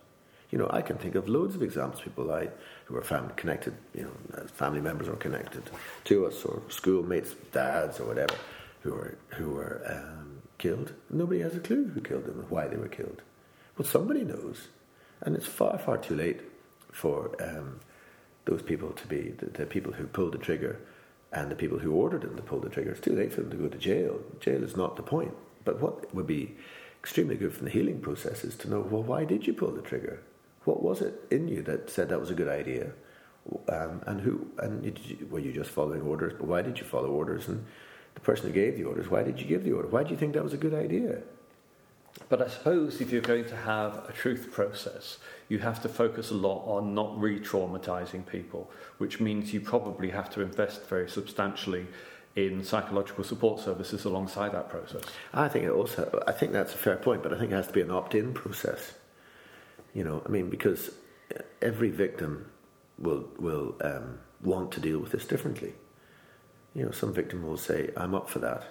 You 0.51 0.59
know, 0.59 0.69
I 0.71 0.83
can 0.83 0.97
think 0.97 1.15
of 1.15 1.29
loads 1.29 1.55
of 1.55 1.63
examples, 1.63 2.03
people 2.03 2.33
I, 2.33 2.49
who 2.85 2.97
are 2.97 3.03
connected, 3.37 3.75
you 3.95 4.03
know, 4.03 4.47
family 4.47 4.81
members 4.81 5.09
are 5.09 5.17
connected 5.17 5.63
to 6.05 6.27
us, 6.27 6.45
or 6.45 6.63
schoolmates, 6.69 7.35
dads, 7.53 8.01
or 8.01 8.07
whatever, 8.07 8.35
who 8.83 8.93
were, 8.93 9.19
who 9.31 9.51
were 9.51 9.83
um, 9.89 10.43
killed. 10.59 10.93
Nobody 11.11 11.41
has 11.41 11.55
a 11.57 11.61
clue 11.61 11.89
who 11.89 12.01
killed 12.01 12.27
them 12.27 12.41
and 12.41 12.51
why 12.51 12.69
they 12.69 12.77
were 12.77 12.89
killed. 12.89 13.23
Well, 13.77 13.87
somebody 13.87 14.25
knows. 14.25 14.69
And 15.21 15.35
it's 15.35 15.47
far, 15.47 15.79
far 15.79 15.99
too 15.99 16.15
late 16.15 16.41
for 16.97 17.31
um, 17.43 17.79
those 18.47 18.63
people 18.63 18.91
to 18.91 19.07
be 19.07 19.35
the, 19.39 19.47
the, 19.47 19.67
people 19.67 19.93
who 19.93 20.07
pulled 20.07 20.33
the 20.33 20.39
trigger 20.39 20.81
and 21.31 21.51
the 21.51 21.55
people 21.55 21.79
who 21.79 21.93
ordered 21.93 22.23
them 22.23 22.37
to 22.37 22.43
pull 22.43 22.59
the 22.59 22.71
trigger. 22.71 22.93
It's 22.93 23.01
too 23.01 23.15
late 23.15 23.33
for 23.33 23.43
them 23.43 23.51
to 23.51 23.57
go 23.57 23.69
to 23.69 23.77
jail. 23.77 24.19
Jail 24.41 24.65
is 24.65 24.77
not 24.77 24.97
the 24.97 25.03
point. 25.03 25.35
But 25.65 25.81
what 25.81 26.15
would 26.15 26.27
be 26.27 26.57
extremely 27.01 27.37
good 27.37 27.53
from 27.53 27.67
the 27.67 27.71
healing 27.71 28.01
process 28.01 28.45
is 28.45 28.57
to 28.57 28.71
know, 28.71 28.81
well, 28.81 29.03
why 29.03 29.25
did 29.27 29.47
you 29.47 29.53
pull 29.53 29.73
the 29.73 29.83
trigger? 29.83 30.23
What 30.65 30.83
was 30.83 31.03
it 31.03 31.21
in 31.31 31.49
you 31.49 31.63
that 31.63 31.91
said 31.91 32.09
that 32.09 32.21
was 32.21 32.31
a 32.31 32.35
good 32.35 32.49
idea? 32.49 32.93
Um, 33.69 34.03
and 34.07 34.21
who, 34.23 34.47
and 34.59 34.85
you, 34.85 35.27
were 35.31 35.39
you 35.39 35.53
just 35.53 35.71
following 35.71 36.01
orders? 36.01 36.33
But 36.39 36.47
why 36.47 36.63
did 36.63 36.79
you 36.79 36.85
follow 36.85 37.11
orders? 37.11 37.47
And 37.47 37.67
the 38.15 38.21
person 38.21 38.47
who 38.47 38.53
gave 38.53 38.77
the 38.77 38.85
orders, 38.85 39.11
why 39.11 39.23
did 39.23 39.39
you 39.39 39.47
give 39.47 39.65
the 39.65 39.73
order? 39.73 39.89
Why 39.89 40.03
do 40.03 40.11
you 40.11 40.17
think 40.17 40.33
that 40.33 40.43
was 40.43 40.55
a 40.55 40.57
good 40.57 40.75
idea? 40.75 41.21
But 42.29 42.43
I 42.43 42.49
suppose 42.49 43.01
if 43.01 43.13
you're 43.13 43.21
going 43.21 43.45
to 43.47 43.57
have 43.57 44.09
a 44.09 44.13
truth 44.13 44.51
process, 44.51 45.19
you 45.49 45.59
have 45.59 45.83
to 45.83 45.89
focus 45.89 46.31
a 46.31 46.35
lot 46.35 46.65
on 46.67 46.95
not 46.95 47.19
re 47.21 47.39
traumatizing 47.39 48.27
people, 48.27 48.71
which 48.99 49.21
means 49.21 49.53
you 49.53 49.61
probably 49.61 50.11
have 50.11 50.31
to 50.31 50.41
invest 50.41 50.87
very 50.89 51.09
substantially 51.09 51.87
in 52.35 52.65
psychological 52.65 53.25
support 53.25 53.61
services 53.61 54.05
alongside 54.05 54.53
that 54.53 54.69
process. 54.69 55.03
I 55.33 55.49
think 55.49 55.65
it 55.65 55.71
also, 55.71 56.23
I 56.27 56.33
think 56.33 56.53
that's 56.53 56.75
a 56.75 56.79
fair 56.79 56.97
point, 56.97 57.23
but 57.23 57.33
I 57.33 57.39
think 57.39 57.53
it 57.53 57.55
has 57.55 57.69
to 57.69 57.73
be 57.73 57.81
an 57.81 57.91
opt 57.91 58.15
in 58.15 58.35
process. 58.35 58.93
You 59.95 60.05
know, 60.05 60.23
I 60.25 60.29
mean, 60.29 60.51
because 60.51 60.91
every 61.63 61.91
victim 61.91 62.51
will, 62.99 63.27
will 63.39 63.75
um, 63.81 64.19
want 64.43 64.73
to 64.73 64.81
deal 64.81 64.99
with 64.99 65.13
this 65.13 65.25
differently. 65.25 65.73
You 66.75 66.85
know, 66.85 66.91
some 66.91 67.15
victim 67.15 67.43
will 67.43 67.57
say, 67.57 67.91
I'm 67.97 68.15
up 68.15 68.29
for 68.29 68.39
that, 68.41 68.65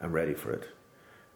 I'm 0.00 0.12
ready 0.12 0.34
for 0.34 0.52
it. 0.52 0.68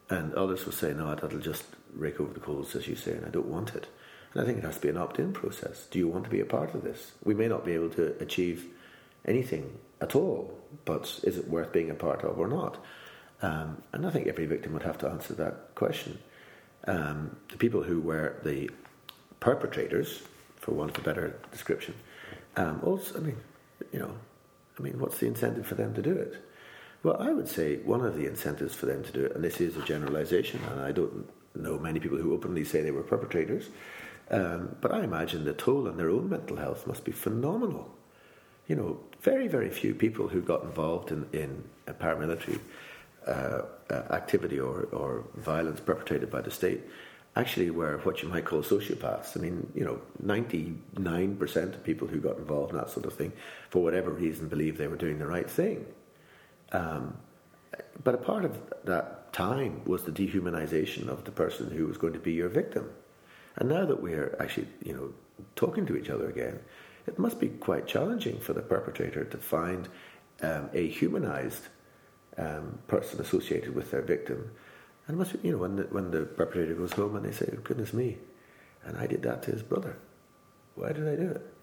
And 0.09 0.33
others 0.33 0.65
will 0.65 0.73
say, 0.73 0.93
no, 0.93 1.13
that'll 1.13 1.39
just 1.39 1.65
rake 1.93 2.19
over 2.19 2.33
the 2.33 2.39
coals, 2.39 2.75
as 2.75 2.87
you 2.87 2.95
say, 2.95 3.11
and 3.11 3.25
I 3.25 3.29
don't 3.29 3.47
want 3.47 3.75
it. 3.75 3.87
And 4.33 4.41
I 4.41 4.45
think 4.45 4.59
it 4.59 4.63
has 4.63 4.75
to 4.75 4.81
be 4.81 4.89
an 4.89 4.97
opt 4.97 5.19
in 5.19 5.33
process. 5.33 5.87
Do 5.91 5.99
you 5.99 6.07
want 6.07 6.23
to 6.25 6.29
be 6.29 6.39
a 6.39 6.45
part 6.45 6.73
of 6.73 6.83
this? 6.83 7.11
We 7.23 7.33
may 7.33 7.47
not 7.47 7.65
be 7.65 7.73
able 7.73 7.89
to 7.91 8.15
achieve 8.21 8.65
anything 9.25 9.77
at 9.99 10.15
all, 10.15 10.57
but 10.85 11.19
is 11.23 11.37
it 11.37 11.49
worth 11.49 11.71
being 11.73 11.89
a 11.89 11.95
part 11.95 12.23
of 12.23 12.39
or 12.39 12.47
not? 12.47 12.77
Um, 13.41 13.81
and 13.91 14.05
I 14.05 14.09
think 14.09 14.27
every 14.27 14.45
victim 14.45 14.73
would 14.73 14.83
have 14.83 14.97
to 14.99 15.09
answer 15.09 15.33
that 15.35 15.75
question. 15.75 16.19
Um, 16.87 17.35
the 17.51 17.57
people 17.57 17.83
who 17.83 17.99
were 17.99 18.37
the 18.43 18.71
perpetrators, 19.39 20.23
for 20.57 20.71
want 20.71 20.91
of 20.91 21.03
a 21.03 21.05
better 21.05 21.39
description, 21.51 21.93
um, 22.55 22.81
also, 22.83 23.17
I 23.17 23.19
mean, 23.19 23.37
you 23.91 23.99
know, 23.99 24.13
I 24.79 24.81
mean, 24.81 24.99
what's 24.99 25.17
the 25.19 25.27
incentive 25.27 25.67
for 25.67 25.75
them 25.75 25.93
to 25.93 26.01
do 26.01 26.13
it? 26.13 26.35
Well, 27.07 27.21
I 27.21 27.31
would 27.31 27.47
say 27.47 27.77
one 27.77 28.01
of 28.01 28.17
the 28.17 28.25
incentives 28.25 28.75
for 28.75 28.85
them 28.85 29.01
to 29.01 29.11
do 29.13 29.23
it, 29.23 29.33
and 29.33 29.41
this 29.41 29.61
is 29.61 29.77
a 29.77 29.81
generalization, 29.81 30.59
and 30.69 30.81
I 30.81 30.91
don't 30.91 31.29
know 31.55 31.79
many 31.79 32.01
people 32.01 32.17
who 32.17 32.33
openly 32.33 32.65
say 32.65 32.81
they 32.81 32.91
were 32.91 33.01
perpetrators, 33.01 33.69
um, 34.29 34.75
but 34.81 34.93
I 34.93 35.05
imagine 35.05 35.45
the 35.45 35.53
toll 35.53 35.87
on 35.87 35.95
their 35.95 36.09
own 36.09 36.27
mental 36.29 36.57
health 36.57 36.85
must 36.85 37.05
be 37.05 37.13
phenomenal. 37.13 37.89
You 38.67 38.75
know, 38.75 38.99
very, 39.21 39.47
very 39.47 39.69
few 39.69 39.95
people 39.95 40.27
who 40.27 40.41
got 40.41 40.63
involved 40.63 41.13
in, 41.13 41.25
in 41.31 41.63
a 41.87 41.93
paramilitary 41.93 42.59
uh, 43.25 43.61
uh, 43.89 43.93
activity 44.11 44.59
or, 44.59 44.89
or 44.91 45.23
violence 45.37 45.79
perpetrated 45.79 46.29
by 46.29 46.41
the 46.41 46.51
state 46.51 46.81
actually 47.37 47.69
were 47.69 47.99
what 47.99 48.21
you 48.21 48.27
might 48.27 48.43
call 48.43 48.63
sociopaths. 48.63 49.37
I 49.37 49.39
mean, 49.39 49.71
you 49.73 49.85
know, 49.85 50.01
99% 50.25 51.55
of 51.55 51.83
people 51.85 52.09
who 52.09 52.19
got 52.19 52.35
involved 52.35 52.71
in 52.71 52.77
that 52.79 52.89
sort 52.89 53.05
of 53.05 53.13
thing, 53.13 53.31
for 53.69 53.81
whatever 53.81 54.11
reason, 54.11 54.49
believed 54.49 54.77
they 54.77 54.89
were 54.89 54.97
doing 54.97 55.19
the 55.19 55.27
right 55.27 55.49
thing. 55.49 55.85
Um, 56.71 57.17
but 58.03 58.13
a 58.13 58.17
part 58.17 58.45
of 58.45 58.57
that 58.85 59.33
time 59.33 59.81
was 59.85 60.03
the 60.03 60.11
dehumanization 60.11 61.07
of 61.07 61.23
the 61.23 61.31
person 61.31 61.69
who 61.69 61.87
was 61.87 61.97
going 61.97 62.13
to 62.13 62.19
be 62.19 62.33
your 62.33 62.49
victim. 62.49 62.89
And 63.57 63.69
now 63.69 63.85
that 63.85 64.01
we're 64.01 64.35
actually, 64.39 64.67
you 64.83 64.93
know, 64.93 65.13
talking 65.55 65.85
to 65.87 65.95
each 65.95 66.09
other 66.09 66.29
again, 66.29 66.59
it 67.07 67.17
must 67.17 67.39
be 67.39 67.49
quite 67.49 67.87
challenging 67.87 68.39
for 68.39 68.53
the 68.53 68.61
perpetrator 68.61 69.23
to 69.25 69.37
find 69.37 69.87
um, 70.41 70.69
a 70.73 70.87
humanized 70.87 71.67
um, 72.37 72.77
person 72.87 73.19
associated 73.19 73.73
with 73.73 73.91
their 73.91 74.01
victim. 74.01 74.51
And 75.07 75.17
must 75.17 75.33
be, 75.33 75.47
you 75.47 75.53
know, 75.53 75.59
when 75.59 75.77
the, 75.77 75.83
when 75.83 76.11
the 76.11 76.23
perpetrator 76.23 76.75
goes 76.75 76.91
home 76.91 77.15
and 77.15 77.25
they 77.25 77.31
say, 77.31 77.49
oh, 77.51 77.61
goodness 77.63 77.93
me, 77.93 78.17
and 78.83 78.97
I 78.97 79.07
did 79.07 79.23
that 79.23 79.43
to 79.43 79.51
his 79.51 79.63
brother. 79.63 79.97
Why 80.75 80.91
did 80.91 81.07
I 81.07 81.15
do 81.15 81.29
it? 81.29 81.53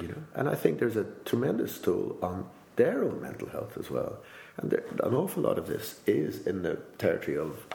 You 0.00 0.08
know, 0.08 0.22
and 0.34 0.48
I 0.48 0.54
think 0.54 0.78
there's 0.78 0.96
a 0.96 1.04
tremendous 1.24 1.78
toll 1.78 2.16
on 2.22 2.48
their 2.78 3.04
own 3.04 3.20
mental 3.20 3.48
health 3.48 3.76
as 3.76 3.90
well. 3.90 4.18
And 4.56 4.70
there, 4.70 4.84
an 5.02 5.14
awful 5.14 5.42
lot 5.42 5.58
of 5.58 5.66
this 5.66 6.00
is 6.06 6.46
in 6.46 6.62
the 6.62 6.76
territory 6.96 7.36
of 7.36 7.66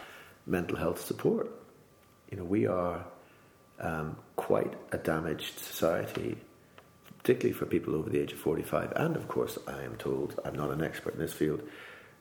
mental 0.48 0.78
health 0.78 1.06
support. 1.06 1.52
You 2.32 2.38
know, 2.38 2.46
we 2.46 2.66
are 2.66 3.06
um, 3.80 4.18
quite 4.36 4.74
a 4.92 4.98
damaged 4.98 5.60
society, 5.60 6.38
particularly 7.20 7.54
for 7.54 7.66
people 7.66 7.96
over 7.96 8.10
the 8.10 8.20
age 8.20 8.32
of 8.32 8.40
45. 8.40 8.94
And 8.96 9.16
of 9.16 9.28
course, 9.28 9.60
I 9.68 9.84
am 9.84 9.98
told, 9.98 10.40
I'm 10.44 10.56
not 10.56 10.72
an 10.72 10.84
expert 10.84 11.14
in 11.14 11.20
this 11.20 11.34
field, 11.34 11.62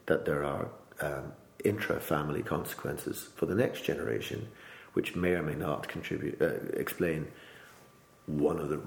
that 0.07 0.25
there 0.27 0.45
are 0.45 0.69
um, 1.01 1.33
intra 1.65 2.01
family 2.01 2.43
consequences 2.43 3.29
for 3.37 3.47
the 3.47 3.55
next 3.55 3.85
generation, 3.85 4.49
which 4.93 5.15
may 5.15 5.31
or 5.31 5.43
may 5.43 5.55
not 5.55 5.89
contribute, 5.89 6.43
uh, 6.43 6.77
explain 6.77 7.29
one 8.27 8.59
of 8.59 8.69
the 8.69 8.81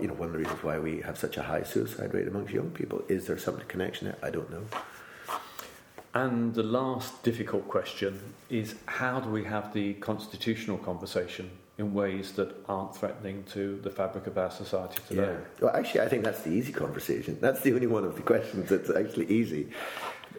you 0.00 0.08
know 0.08 0.14
one 0.14 0.28
of 0.28 0.32
the 0.32 0.38
reasons 0.38 0.62
why 0.62 0.78
we 0.78 1.00
have 1.02 1.18
such 1.18 1.36
a 1.36 1.42
high 1.42 1.62
suicide 1.62 2.14
rate 2.14 2.28
amongst 2.28 2.52
young 2.52 2.70
people. 2.70 3.02
Is 3.08 3.26
there 3.26 3.38
some 3.38 3.58
connection 3.68 4.06
there? 4.06 4.16
I 4.22 4.30
don't 4.30 4.50
know. 4.50 4.62
And 6.14 6.54
the 6.54 6.62
last 6.62 7.22
difficult 7.22 7.68
question 7.68 8.18
is 8.48 8.74
how 8.86 9.20
do 9.20 9.28
we 9.28 9.44
have 9.44 9.72
the 9.72 9.94
constitutional 9.94 10.78
conversation 10.78 11.50
in 11.78 11.94
ways 11.94 12.32
that 12.32 12.54
aren't 12.68 12.96
threatening 12.96 13.44
to 13.52 13.78
the 13.82 13.90
fabric 13.90 14.26
of 14.26 14.36
our 14.36 14.50
society 14.50 15.00
today? 15.06 15.22
Yeah. 15.32 15.66
Well, 15.66 15.76
actually, 15.76 16.00
I 16.00 16.08
think 16.08 16.24
that's 16.24 16.42
the 16.42 16.50
easy 16.50 16.72
conversation. 16.72 17.38
That's 17.40 17.60
the 17.60 17.74
only 17.74 17.86
one 17.86 18.04
of 18.04 18.16
the 18.16 18.22
questions 18.22 18.70
that's 18.70 18.90
actually 18.90 19.26
easy, 19.26 19.68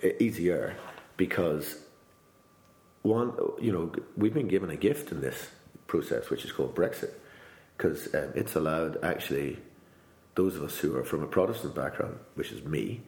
eh, 0.03 0.11
easier, 0.19 0.75
because 1.15 1.77
one, 3.03 3.33
you 3.59 3.71
know, 3.71 3.91
we've 4.17 4.33
been 4.33 4.49
given 4.49 4.69
a 4.71 4.75
gift 4.75 5.11
in 5.11 5.21
this 5.21 5.47
process, 5.87 6.29
which 6.29 6.43
is 6.43 6.51
called 6.51 6.75
Brexit 6.75 7.11
because 7.81 8.13
um, 8.13 8.31
it's 8.35 8.55
allowed 8.55 9.03
actually 9.03 9.57
those 10.35 10.55
of 10.55 10.61
us 10.61 10.77
who 10.77 10.95
are 10.95 11.03
from 11.03 11.23
a 11.23 11.27
Protestant 11.27 11.73
background, 11.73 12.19
which 12.35 12.51
is 12.51 12.63
me, 12.63 13.01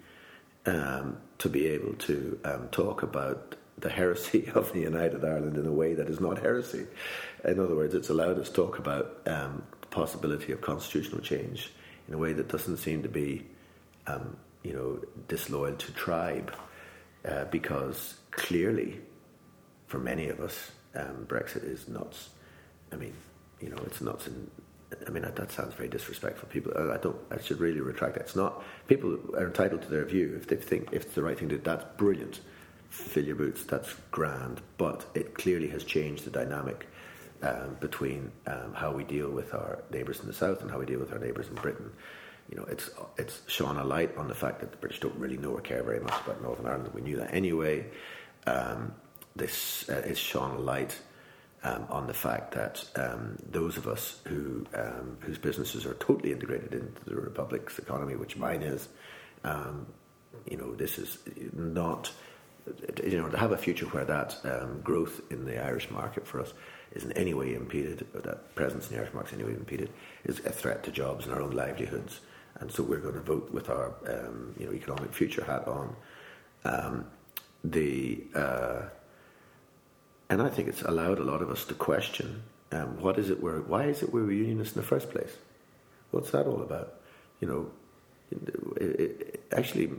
um, 0.65 1.17
to 1.37 1.47
be 1.47 1.67
able 1.67 1.93
to 1.93 2.39
um, 2.43 2.67
talk 2.69 3.03
about 3.03 3.55
the 3.77 3.89
heresy 3.89 4.51
of 4.55 4.73
the 4.73 4.79
United 4.79 5.23
Ireland 5.23 5.57
in 5.57 5.67
a 5.67 5.71
way 5.71 5.93
that 5.93 6.09
is 6.09 6.19
not 6.19 6.39
heresy. 6.39 6.87
In 7.45 7.59
other 7.59 7.75
words, 7.75 7.93
it's 7.93 8.09
allowed 8.09 8.39
us 8.39 8.49
to 8.49 8.55
talk 8.55 8.79
about 8.79 9.21
um, 9.27 9.61
the 9.81 9.87
possibility 9.87 10.51
of 10.51 10.61
constitutional 10.61 11.21
change 11.21 11.71
in 12.07 12.15
a 12.15 12.17
way 12.17 12.33
that 12.33 12.47
doesn't 12.47 12.77
seem 12.77 13.03
to 13.03 13.09
be, 13.09 13.45
um, 14.07 14.35
you 14.63 14.73
know, 14.73 14.99
disloyal 15.27 15.75
to 15.75 15.91
tribe, 15.93 16.51
uh, 17.25 17.45
because 17.45 18.15
clearly, 18.31 18.99
for 19.85 19.99
many 19.99 20.29
of 20.29 20.39
us, 20.39 20.71
um, 20.95 21.27
Brexit 21.27 21.63
is 21.63 21.87
nuts. 21.87 22.29
I 22.91 22.95
mean, 22.95 23.13
you 23.63 23.69
know, 23.69 23.81
it's 23.85 24.01
nuts 24.01 24.27
and 24.27 24.49
I 25.07 25.09
mean, 25.09 25.23
that, 25.23 25.35
that 25.35 25.51
sounds 25.51 25.73
very 25.73 25.89
disrespectful. 25.89 26.49
People, 26.49 26.73
I 26.91 26.97
don't. 26.97 27.17
I 27.31 27.41
should 27.41 27.59
really 27.59 27.81
retract 27.81 28.15
that. 28.15 28.21
It's 28.21 28.35
not. 28.35 28.63
People 28.87 29.17
are 29.35 29.47
entitled 29.47 29.81
to 29.83 29.89
their 29.89 30.05
view. 30.05 30.35
If 30.35 30.47
they 30.47 30.55
think 30.55 30.89
if 30.91 31.03
it's 31.03 31.15
the 31.15 31.23
right 31.23 31.37
thing 31.37 31.49
to 31.49 31.57
do, 31.57 31.61
that's 31.63 31.85
brilliant. 31.97 32.41
Fill 32.89 33.25
your 33.25 33.35
boots. 33.35 33.63
That's 33.63 33.93
grand. 34.11 34.61
But 34.77 35.05
it 35.13 35.33
clearly 35.33 35.67
has 35.69 35.83
changed 35.83 36.25
the 36.25 36.29
dynamic 36.29 36.87
um, 37.41 37.77
between 37.79 38.31
um, 38.47 38.73
how 38.73 38.91
we 38.91 39.03
deal 39.03 39.29
with 39.29 39.53
our 39.53 39.83
neighbours 39.91 40.19
in 40.19 40.27
the 40.27 40.33
south 40.33 40.61
and 40.61 40.69
how 40.69 40.79
we 40.79 40.85
deal 40.85 40.99
with 40.99 41.11
our 41.11 41.19
neighbours 41.19 41.47
in 41.47 41.55
Britain. 41.55 41.91
You 42.49 42.57
know, 42.57 42.65
it's 42.65 42.89
it's 43.17 43.41
shone 43.47 43.77
a 43.77 43.83
light 43.83 44.15
on 44.17 44.27
the 44.27 44.35
fact 44.35 44.59
that 44.59 44.71
the 44.71 44.77
British 44.77 44.99
don't 44.99 45.15
really 45.15 45.37
know 45.37 45.51
or 45.51 45.61
care 45.61 45.83
very 45.83 46.01
much 46.01 46.13
about 46.25 46.41
Northern 46.41 46.67
Ireland. 46.67 46.93
We 46.93 47.01
knew 47.01 47.17
that 47.17 47.33
anyway. 47.33 47.87
Um, 48.45 48.93
this 49.35 49.89
uh, 49.89 50.03
is 50.05 50.19
shone 50.19 50.51
a 50.51 50.59
light 50.59 50.99
um, 51.63 51.85
on 51.89 52.07
the 52.07 52.13
fact 52.13 52.53
that 52.53 52.83
um, 52.95 53.37
those 53.49 53.77
of 53.77 53.87
us 53.87 54.19
who 54.27 54.65
um, 54.75 55.17
whose 55.21 55.37
businesses 55.37 55.85
are 55.85 55.95
totally 55.95 56.31
integrated 56.31 56.73
into 56.73 57.05
the 57.05 57.15
republic's 57.15 57.79
economy, 57.79 58.15
which 58.15 58.37
mine 58.37 58.61
is, 58.61 58.89
um, 59.43 59.85
you 60.49 60.57
know, 60.57 60.75
this 60.75 60.97
is 60.97 61.17
not. 61.53 62.11
You 63.03 63.17
know, 63.17 63.27
to 63.27 63.37
have 63.37 63.51
a 63.51 63.57
future 63.57 63.87
where 63.87 64.05
that 64.05 64.37
um, 64.45 64.79
growth 64.81 65.19
in 65.29 65.43
the 65.43 65.61
Irish 65.61 65.91
market 65.91 66.25
for 66.25 66.39
us 66.39 66.53
is 66.93 67.03
in 67.03 67.11
any 67.11 67.33
way 67.33 67.55
impeded, 67.55 68.07
or 68.13 68.21
that 68.21 68.55
presence 68.55 68.87
in 68.87 68.93
the 68.93 69.01
Irish 69.01 69.13
market 69.13 69.33
is 69.33 69.39
in 69.39 69.43
any 69.43 69.53
way 69.53 69.59
impeded, 69.59 69.89
is 70.23 70.39
a 70.45 70.49
threat 70.49 70.81
to 70.83 70.91
jobs 70.91 71.25
and 71.25 71.33
our 71.35 71.41
own 71.41 71.51
livelihoods. 71.51 72.21
And 72.61 72.71
so 72.71 72.81
we're 72.81 72.99
going 72.99 73.15
to 73.15 73.19
vote 73.19 73.51
with 73.51 73.69
our, 73.69 73.93
um, 74.07 74.55
you 74.57 74.65
know, 74.65 74.73
economic 74.73 75.13
future 75.13 75.43
hat 75.43 75.67
on. 75.67 75.93
the 77.63 78.23
uh, 78.35 78.81
and 80.29 80.41
I 80.41 80.49
think 80.49 80.67
it's 80.67 80.81
allowed 80.81 81.19
a 81.19 81.23
lot 81.23 81.41
of 81.41 81.49
us 81.49 81.65
to 81.65 81.73
question 81.73 82.43
um, 82.73 82.99
what 83.01 83.19
is 83.19 83.29
it 83.29 83.41
we're, 83.41 83.61
why 83.61 83.85
is 83.85 84.01
it 84.01 84.11
we're 84.11 84.31
unionists 84.31 84.75
in 84.75 84.81
the 84.81 84.87
first 84.87 85.11
place? 85.11 85.31
What's 86.11 86.31
that 86.31 86.47
all 86.47 86.61
about? 86.61 86.95
You 87.39 87.47
know, 87.47 87.71
it, 88.77 88.99
it, 88.99 89.43
actually, 89.51 89.91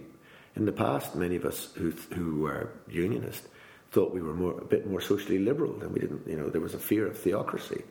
in 0.57 0.65
the 0.65 0.73
past, 0.73 1.15
many 1.15 1.37
of 1.37 1.45
us 1.45 1.69
who 1.77 1.91
who 2.15 2.41
were 2.41 2.71
unionists 2.89 3.47
thought 3.93 4.13
we 4.13 4.23
were 4.23 4.35
more 4.35 4.61
a 4.61 4.65
bit 4.65 4.89
more 4.89 5.01
socially 5.01 5.39
liberal, 5.39 5.81
and 5.83 5.93
we 5.93 6.01
didn't. 6.01 6.27
You 6.27 6.37
know, 6.37 6.49
there 6.49 6.61
was 6.61 6.75
a 6.75 6.79
fear 6.79 7.07
of 7.07 7.19
theocracy. 7.19 7.85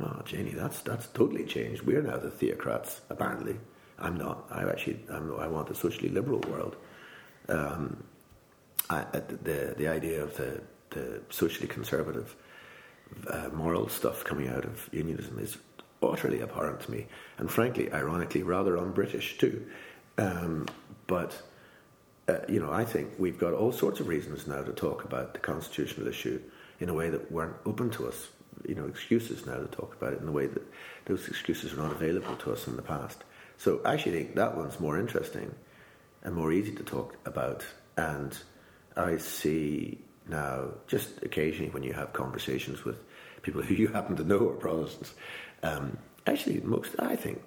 Oh, 0.00 0.22
Janie, 0.24 0.52
that's 0.52 0.80
that's 0.80 1.06
totally 1.08 1.44
changed. 1.44 1.82
We're 1.82 2.02
now 2.02 2.16
the 2.16 2.30
theocrats. 2.30 3.00
Apparently, 3.10 3.56
I'm 3.98 4.16
not. 4.16 4.46
I 4.50 4.64
actually, 4.64 5.00
I'm, 5.10 5.34
i 5.38 5.46
want 5.46 5.70
a 5.70 5.74
socially 5.74 6.08
liberal 6.08 6.40
world. 6.50 6.76
Um, 7.48 8.04
I, 8.88 9.04
the 9.12 9.74
the 9.76 9.88
idea 9.88 10.22
of 10.22 10.36
the 10.36 10.62
the 10.94 11.20
socially 11.30 11.68
conservative 11.68 12.34
uh, 13.28 13.50
moral 13.52 13.88
stuff 13.88 14.24
coming 14.24 14.48
out 14.48 14.64
of 14.64 14.88
unionism 14.92 15.38
is 15.38 15.58
utterly 16.02 16.42
abhorrent 16.42 16.80
to 16.80 16.90
me, 16.90 17.06
and 17.38 17.50
frankly, 17.50 17.92
ironically, 17.92 18.42
rather 18.42 18.76
un-British 18.78 19.38
too. 19.38 19.66
Um, 20.18 20.66
but 21.06 21.40
uh, 22.28 22.38
you 22.48 22.60
know, 22.60 22.72
I 22.72 22.84
think 22.84 23.10
we've 23.18 23.38
got 23.38 23.52
all 23.52 23.72
sorts 23.72 24.00
of 24.00 24.08
reasons 24.08 24.46
now 24.46 24.62
to 24.62 24.72
talk 24.72 25.04
about 25.04 25.34
the 25.34 25.40
constitutional 25.40 26.08
issue 26.08 26.40
in 26.80 26.88
a 26.88 26.94
way 26.94 27.10
that 27.10 27.30
weren't 27.30 27.56
open 27.66 27.90
to 27.90 28.08
us. 28.08 28.28
You 28.66 28.74
know, 28.74 28.86
excuses 28.86 29.46
now 29.46 29.58
to 29.58 29.66
talk 29.66 29.94
about 29.94 30.14
it 30.14 30.20
in 30.20 30.26
the 30.26 30.32
way 30.32 30.46
that 30.46 30.62
those 31.06 31.28
excuses 31.28 31.74
were 31.74 31.82
not 31.82 31.92
available 31.92 32.36
to 32.36 32.52
us 32.52 32.66
in 32.66 32.76
the 32.76 32.82
past. 32.82 33.24
So 33.58 33.80
I 33.84 33.94
actually 33.94 34.12
think 34.12 34.36
that 34.36 34.56
one's 34.56 34.80
more 34.80 34.98
interesting 34.98 35.54
and 36.22 36.34
more 36.34 36.52
easy 36.52 36.72
to 36.72 36.82
talk 36.82 37.16
about. 37.26 37.64
And 37.96 38.36
I 38.96 39.18
see 39.18 39.98
now, 40.28 40.70
just 40.86 41.22
occasionally 41.22 41.70
when 41.70 41.82
you 41.82 41.92
have 41.92 42.12
conversations 42.12 42.84
with 42.84 43.02
people 43.42 43.62
who 43.62 43.74
you 43.74 43.88
happen 43.88 44.16
to 44.16 44.24
know 44.24 44.48
are 44.48 44.54
Protestants, 44.54 45.14
um, 45.62 45.98
actually, 46.26 46.60
most, 46.60 46.94
I 46.98 47.16
think, 47.16 47.42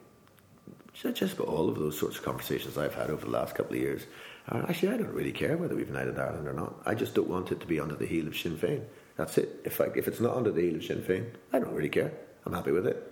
just 0.94 1.36
about 1.36 1.48
all 1.48 1.70
of 1.70 1.76
those 1.76 1.98
sorts 1.98 2.18
of 2.18 2.24
conversations 2.24 2.78
I've 2.78 2.96
had 2.96 3.10
over 3.10 3.26
the 3.26 3.32
last 3.32 3.56
couple 3.56 3.76
of 3.76 3.82
years, 3.82 4.06
are 4.50 4.64
actually, 4.70 4.90
I 4.90 4.98
don't 4.98 5.14
really 5.14 5.32
care 5.32 5.58
whether 5.58 5.76
we've 5.76 5.88
united 5.88 6.18
Ireland 6.18 6.48
or 6.48 6.54
not. 6.54 6.76
I 6.86 6.96
just 6.96 7.14
don't 7.14 7.30
want 7.30 7.52
it 7.52 7.60
to 7.60 7.68
be 7.68 7.80
under 7.80 7.96
the 7.96 8.06
heel 8.06 8.28
of 8.28 8.38
Sinn 8.38 8.58
Féin. 8.58 8.84
That's 9.16 9.38
it. 9.38 9.62
If, 9.66 9.82
I, 9.82 9.86
if 9.96 10.08
it's 10.08 10.20
not 10.20 10.36
under 10.36 10.52
the 10.52 10.62
heel 10.62 10.76
of 10.76 10.84
Sinn 10.84 11.02
Féin, 11.02 11.30
I 11.52 11.60
don't 11.60 11.74
really 11.74 11.90
care. 11.90 12.14
I'm 12.46 12.54
happy 12.54 12.72
with 12.72 12.88
it. 12.88 13.12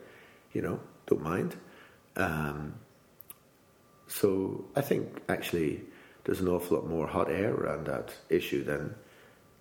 You 0.54 0.62
know, 0.62 0.80
don't 1.08 1.24
mind. 1.24 1.56
Um, 2.16 2.76
so 4.08 4.66
I 4.76 4.82
think 4.82 5.22
actually 5.28 5.82
there's 6.24 6.40
an 6.40 6.48
awful 6.48 6.78
lot 6.78 6.88
more 6.88 7.08
hot 7.08 7.30
air 7.30 7.54
around 7.54 7.88
that 7.88 8.14
issue 8.30 8.64
than 8.64 8.96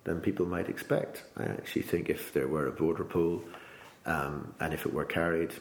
than 0.05 0.21
people 0.21 0.45
might 0.45 0.69
expect. 0.69 1.23
I 1.35 1.43
actually 1.43 1.81
think 1.81 2.09
if 2.09 2.31
there 2.31 2.47
were 2.47 2.67
a 2.67 2.71
border 2.71 3.03
poll 3.03 3.43
um, 4.05 4.53
and 4.59 4.73
if 4.73 4.85
it 4.85 4.93
were 4.93 5.03
carried, 5.03 5.53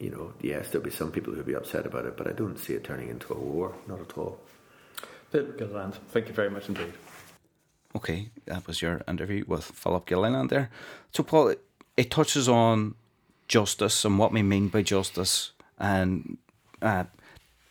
you 0.00 0.10
know, 0.10 0.32
yes, 0.40 0.70
there'd 0.70 0.82
be 0.82 0.90
some 0.90 1.12
people 1.12 1.32
who'd 1.32 1.46
be 1.46 1.54
upset 1.54 1.86
about 1.86 2.06
it, 2.06 2.16
but 2.16 2.26
I 2.26 2.32
don't 2.32 2.58
see 2.58 2.72
it 2.72 2.82
turning 2.82 3.08
into 3.08 3.32
a 3.32 3.38
war, 3.38 3.74
not 3.86 4.00
at 4.00 4.18
all. 4.18 4.40
Philip 5.30 5.58
Gilliland, 5.58 5.94
thank 6.08 6.28
you 6.28 6.34
very 6.34 6.50
much 6.50 6.68
indeed. 6.68 6.92
Okay, 7.94 8.30
that 8.46 8.66
was 8.66 8.80
your 8.80 9.02
interview 9.06 9.44
with 9.46 9.64
Philip 9.64 10.06
Gilliland 10.06 10.50
there. 10.50 10.70
So, 11.12 11.22
Paul, 11.22 11.48
it, 11.48 11.62
it 11.96 12.10
touches 12.10 12.48
on 12.48 12.94
justice 13.48 14.04
and 14.04 14.18
what 14.18 14.32
we 14.32 14.42
mean 14.42 14.68
by 14.68 14.82
justice 14.82 15.52
and 15.78 16.38
uh, 16.80 17.04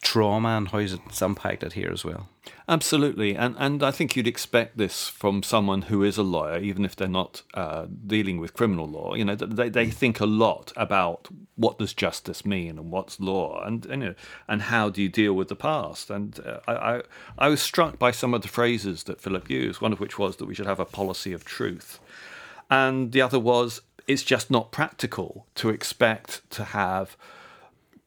trauma 0.08 0.50
and 0.58 0.70
how 0.70 0.78
it's 0.78 1.22
impacted 1.22 1.74
here 1.74 1.92
as 1.92 2.06
well. 2.06 2.30
Absolutely, 2.70 3.36
and 3.36 3.56
and 3.60 3.84
I 3.84 3.92
think 3.92 4.16
you'd 4.16 4.28
expect 4.28 4.78
this 4.78 5.10
from 5.10 5.44
someone 5.44 5.84
who 5.84 6.02
is 6.02 6.18
a 6.18 6.24
lawyer, 6.24 6.60
even 6.60 6.86
if 6.86 6.96
they're 6.96 7.08
not 7.22 7.42
uh, 7.54 7.88
dealing 8.06 8.40
with 8.40 8.54
criminal 8.54 8.88
law. 8.88 9.16
You 9.16 9.26
know, 9.26 9.36
they 9.36 9.68
they 9.68 9.90
think 9.90 10.22
a 10.22 10.26
lot 10.26 10.72
about 10.78 11.28
what 11.56 11.78
does 11.78 11.94
justice 11.94 12.46
mean 12.46 12.78
and 12.80 12.90
what's 12.90 13.20
law, 13.20 13.62
and 13.66 13.86
you 13.90 13.98
know, 13.98 14.16
and 14.48 14.62
how 14.62 14.90
do 14.90 15.02
you 15.02 15.10
deal 15.10 15.34
with 15.34 15.50
the 15.50 15.56
past. 15.58 16.10
And 16.10 16.40
uh, 16.40 16.60
I, 16.68 16.74
I 16.74 17.02
I 17.38 17.48
was 17.50 17.62
struck 17.62 18.00
by 18.00 18.12
some 18.12 18.34
of 18.34 18.42
the 18.42 18.48
phrases 18.48 19.04
that 19.04 19.20
Philip 19.20 19.50
used. 19.50 19.82
One 19.82 19.92
of 19.92 20.00
which 20.00 20.18
was 20.18 20.38
that 20.38 20.46
we 20.46 20.56
should 20.56 20.68
have 20.68 20.80
a 20.80 20.86
policy 20.86 21.34
of 21.34 21.44
truth, 21.44 22.00
and 22.70 23.12
the 23.12 23.22
other 23.22 23.40
was 23.40 23.82
it's 24.08 24.24
just 24.24 24.50
not 24.50 24.72
practical 24.72 25.48
to 25.56 25.70
expect 25.70 26.50
to 26.52 26.64
have 26.64 27.18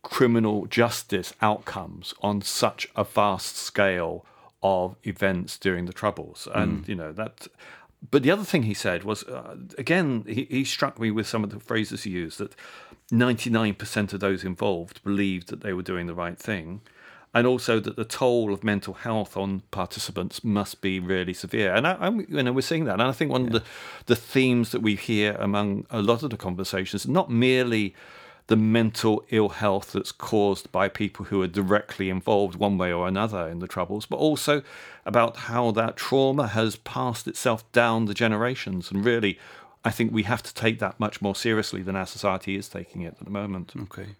criminal 0.03 0.67
justice 0.67 1.33
outcomes 1.43 2.15
on 2.23 2.43
such 2.43 2.89
a 2.97 3.05
vast 3.05 3.57
scale 3.57 4.25
of 4.63 4.97
events 5.05 5.59
during 5.59 5.87
the 5.87 5.93
Troubles. 5.93 6.49
And, 6.55 6.85
mm. 6.85 6.89
you 6.89 6.95
know, 6.95 7.13
that. 7.13 7.47
But 8.11 8.23
the 8.23 8.31
other 8.31 8.45
thing 8.45 8.63
he 8.63 8.75
said 8.75 9.05
was, 9.05 9.25
uh, 9.25 9.57
again, 9.77 10.25
he, 10.27 10.47
he 10.51 10.65
struck 10.65 10.99
me 10.99 11.11
with 11.11 11.27
some 11.27 11.45
of 11.45 11.51
the 11.51 11.61
phrases 11.61 12.05
he 12.05 12.11
used 12.11 12.39
that 12.39 12.55
99% 13.13 14.13
of 14.13 14.21
those 14.21 14.43
involved 14.45 15.03
believed 15.03 15.49
that 15.49 15.61
they 15.61 15.73
were 15.73 15.83
doing 15.83 16.07
the 16.07 16.15
right 16.15 16.39
thing. 16.39 16.81
And 17.33 17.47
also 17.47 17.79
that 17.79 17.95
the 17.95 18.05
toll 18.05 18.53
of 18.53 18.65
mental 18.65 18.95
health 18.95 19.37
on 19.37 19.63
participants 19.71 20.43
must 20.43 20.81
be 20.81 20.99
really 20.99 21.33
severe, 21.33 21.73
and 21.73 21.87
I, 21.87 21.97
am 22.05 22.27
you 22.29 22.43
know, 22.43 22.51
we're 22.51 22.61
seeing 22.61 22.87
that. 22.87 22.95
And 22.95 23.03
I 23.03 23.13
think 23.13 23.31
one 23.31 23.43
yeah. 23.43 23.47
of 23.47 23.53
the 23.53 23.63
the 24.07 24.17
themes 24.17 24.73
that 24.73 24.83
we 24.83 24.97
hear 24.97 25.37
among 25.39 25.87
a 25.91 26.03
lot 26.03 26.25
of 26.25 26.31
the 26.31 26.37
conversations, 26.37 27.07
not 27.07 27.31
merely 27.31 27.95
the 28.51 28.57
mental 28.57 29.25
ill 29.31 29.51
health 29.51 29.93
that's 29.93 30.11
caused 30.11 30.73
by 30.73 30.89
people 30.89 31.27
who 31.27 31.41
are 31.41 31.47
directly 31.47 32.11
involved 32.11 32.57
one 32.57 32.77
way 32.77 32.93
or 32.93 33.07
another 33.07 33.47
in 33.47 33.61
the 33.61 33.69
troubles, 33.69 34.07
but 34.07 34.17
also 34.17 34.61
about 35.07 35.37
how 35.37 35.71
that 35.71 35.97
trauma 35.97 36.49
has 36.49 36.75
passed 36.75 37.29
itself 37.29 37.71
down 37.71 38.07
the 38.07 38.13
generations. 38.13 38.91
And 38.91 39.05
really, 39.05 39.39
I 39.85 39.93
think 39.93 40.13
we 40.13 40.25
have 40.25 40.43
to 40.43 40.53
take 40.53 40.81
that 40.81 40.99
much 40.99 41.23
more 41.23 41.37
seriously 41.37 41.81
than 41.81 41.95
our 41.95 42.07
society 42.07 42.57
is 42.57 42.69
taking 42.69 43.03
it 43.03 43.15
at 43.21 43.25
the 43.25 43.31
moment. 43.31 43.73
Okay. 43.83 44.17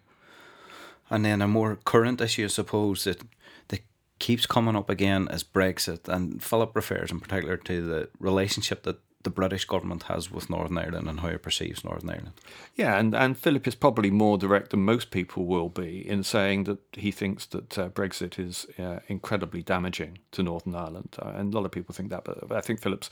And 1.09 1.25
then 1.25 1.41
a 1.41 1.47
more 1.47 1.75
current 1.83 2.21
issue, 2.21 2.45
I 2.45 2.47
suppose, 2.47 3.03
that 3.03 3.21
that 3.67 3.81
keeps 4.19 4.45
coming 4.45 4.77
up 4.77 4.89
again 4.89 5.27
is 5.29 5.43
Brexit. 5.43 6.07
And 6.07 6.41
Philip 6.41 6.73
refers 6.73 7.11
in 7.11 7.19
particular 7.19 7.57
to 7.57 7.85
the 7.85 8.09
relationship 8.17 8.83
that 8.83 8.99
the 9.23 9.29
British 9.29 9.65
government 9.65 10.03
has 10.03 10.31
with 10.31 10.49
Northern 10.49 10.77
Ireland 10.77 11.07
and 11.07 11.19
how 11.19 11.29
it 11.29 11.43
perceives 11.43 11.83
Northern 11.83 12.09
Ireland. 12.09 12.33
Yeah, 12.75 12.97
and, 12.97 13.13
and 13.15 13.37
Philip 13.37 13.67
is 13.67 13.75
probably 13.75 14.11
more 14.11 14.37
direct 14.37 14.71
than 14.71 14.83
most 14.85 15.11
people 15.11 15.45
will 15.45 15.69
be 15.69 16.07
in 16.07 16.23
saying 16.23 16.63
that 16.65 16.79
he 16.93 17.11
thinks 17.11 17.45
that 17.47 17.77
uh, 17.77 17.89
Brexit 17.89 18.39
is 18.39 18.67
uh, 18.79 18.99
incredibly 19.07 19.61
damaging 19.61 20.19
to 20.31 20.43
Northern 20.43 20.75
Ireland. 20.75 21.15
Uh, 21.19 21.33
and 21.35 21.53
a 21.53 21.57
lot 21.57 21.65
of 21.65 21.71
people 21.71 21.93
think 21.93 22.09
that, 22.09 22.23
but 22.23 22.51
I 22.51 22.61
think 22.61 22.81
Philip's 22.81 23.09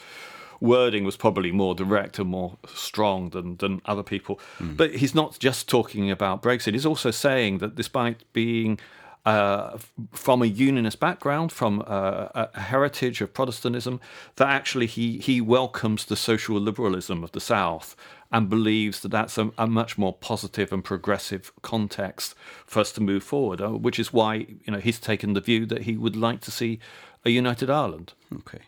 wording 0.61 1.03
was 1.03 1.15
probably 1.15 1.51
more 1.51 1.73
direct 1.75 2.19
and 2.19 2.29
more 2.29 2.57
strong 2.67 3.29
than, 3.29 3.57
than 3.57 3.81
other 3.85 4.03
people. 4.03 4.39
Mm. 4.59 4.77
But 4.77 4.95
he's 4.95 5.15
not 5.15 5.39
just 5.39 5.69
talking 5.69 6.11
about 6.11 6.41
Brexit, 6.41 6.73
he's 6.73 6.85
also 6.85 7.11
saying 7.11 7.59
that 7.59 7.75
despite 7.75 8.23
being 8.33 8.79
uh, 9.25 9.77
from 10.11 10.41
a 10.41 10.45
unionist 10.45 10.99
background, 10.99 11.51
from 11.51 11.81
a, 11.81 12.49
a, 12.53 12.59
heritage 12.59 13.21
of 13.21 13.33
Protestantism, 13.33 13.99
that 14.37 14.47
actually 14.47 14.85
he, 14.85 15.17
he 15.17 15.41
welcomes 15.41 16.05
the 16.05 16.15
social 16.15 16.59
liberalism 16.59 17.23
of 17.23 17.31
the 17.33 17.41
South 17.41 17.95
and 18.31 18.49
believes 18.49 19.01
that 19.01 19.09
that's 19.09 19.37
a, 19.37 19.51
a 19.57 19.67
much 19.67 19.97
more 19.97 20.13
positive 20.13 20.71
and 20.71 20.83
progressive 20.83 21.51
context 21.61 22.35
for 22.65 22.79
us 22.79 22.91
to 22.93 23.01
move 23.01 23.23
forward, 23.23 23.61
uh, 23.61 23.69
which 23.69 23.99
is 23.99 24.13
why 24.13 24.35
you 24.35 24.71
know 24.71 24.79
he's 24.79 24.99
taken 24.99 25.33
the 25.33 25.41
view 25.41 25.65
that 25.65 25.83
he 25.83 25.97
would 25.97 26.15
like 26.15 26.39
to 26.41 26.51
see 26.51 26.79
a 27.25 27.29
united 27.29 27.69
Ireland. 27.69 28.13
Okay. 28.33 28.61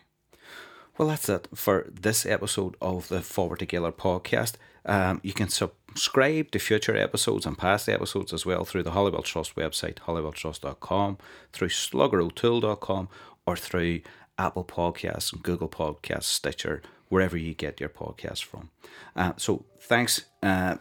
Well, 0.98 1.08
that's 1.08 1.28
it 1.28 1.48
for 1.54 1.86
this 1.90 2.26
episode 2.26 2.76
of 2.82 3.08
the 3.08 3.22
Forward 3.22 3.60
Together 3.60 3.90
podcast. 3.90 4.54
Um, 4.84 5.20
you 5.22 5.32
can 5.32 5.48
subscribe 5.92 6.50
to 6.50 6.58
future 6.58 6.96
episodes 6.96 7.44
and 7.44 7.58
past 7.58 7.88
episodes 7.88 8.32
as 8.32 8.46
well 8.46 8.64
through 8.64 8.82
the 8.82 8.92
Holywell 8.92 9.22
Trust 9.22 9.54
website, 9.56 9.96
holywelltrust.com, 9.96 11.18
through 11.52 11.68
sluggerotoole.com, 11.68 13.08
or 13.46 13.56
through 13.56 14.00
Apple 14.38 14.64
Podcasts, 14.64 15.32
and 15.32 15.42
Google 15.42 15.68
Podcasts, 15.68 16.24
Stitcher, 16.24 16.80
wherever 17.08 17.36
you 17.36 17.52
get 17.52 17.78
your 17.78 17.90
podcasts 17.90 18.42
from. 18.42 18.70
Uh, 19.14 19.32
so 19.36 19.66
thanks 19.80 20.24
uh, 20.42 20.76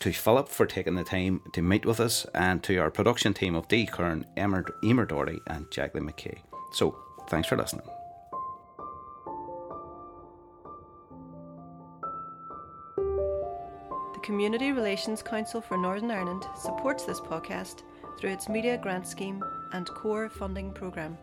to 0.00 0.12
Philip 0.12 0.48
for 0.48 0.64
taking 0.64 0.94
the 0.94 1.04
time 1.04 1.42
to 1.52 1.60
meet 1.60 1.84
with 1.84 2.00
us 2.00 2.26
and 2.34 2.62
to 2.62 2.78
our 2.78 2.90
production 2.90 3.34
team 3.34 3.54
of 3.54 3.68
Dee 3.68 3.86
Kern, 3.86 4.24
Emer, 4.38 4.64
Emer 4.82 5.04
Doherty, 5.04 5.40
and 5.46 5.70
Jacqueline 5.70 6.10
McKay. 6.10 6.38
So 6.72 6.96
thanks 7.28 7.48
for 7.48 7.56
listening. 7.56 7.86
Community 14.24 14.72
Relations 14.72 15.22
Council 15.22 15.60
for 15.60 15.76
Northern 15.76 16.10
Ireland 16.10 16.46
supports 16.56 17.04
this 17.04 17.20
podcast 17.20 17.82
through 18.18 18.30
its 18.30 18.48
Media 18.48 18.78
Grant 18.78 19.06
Scheme 19.06 19.44
and 19.74 19.86
Core 19.86 20.30
Funding 20.30 20.72
Programme. 20.72 21.18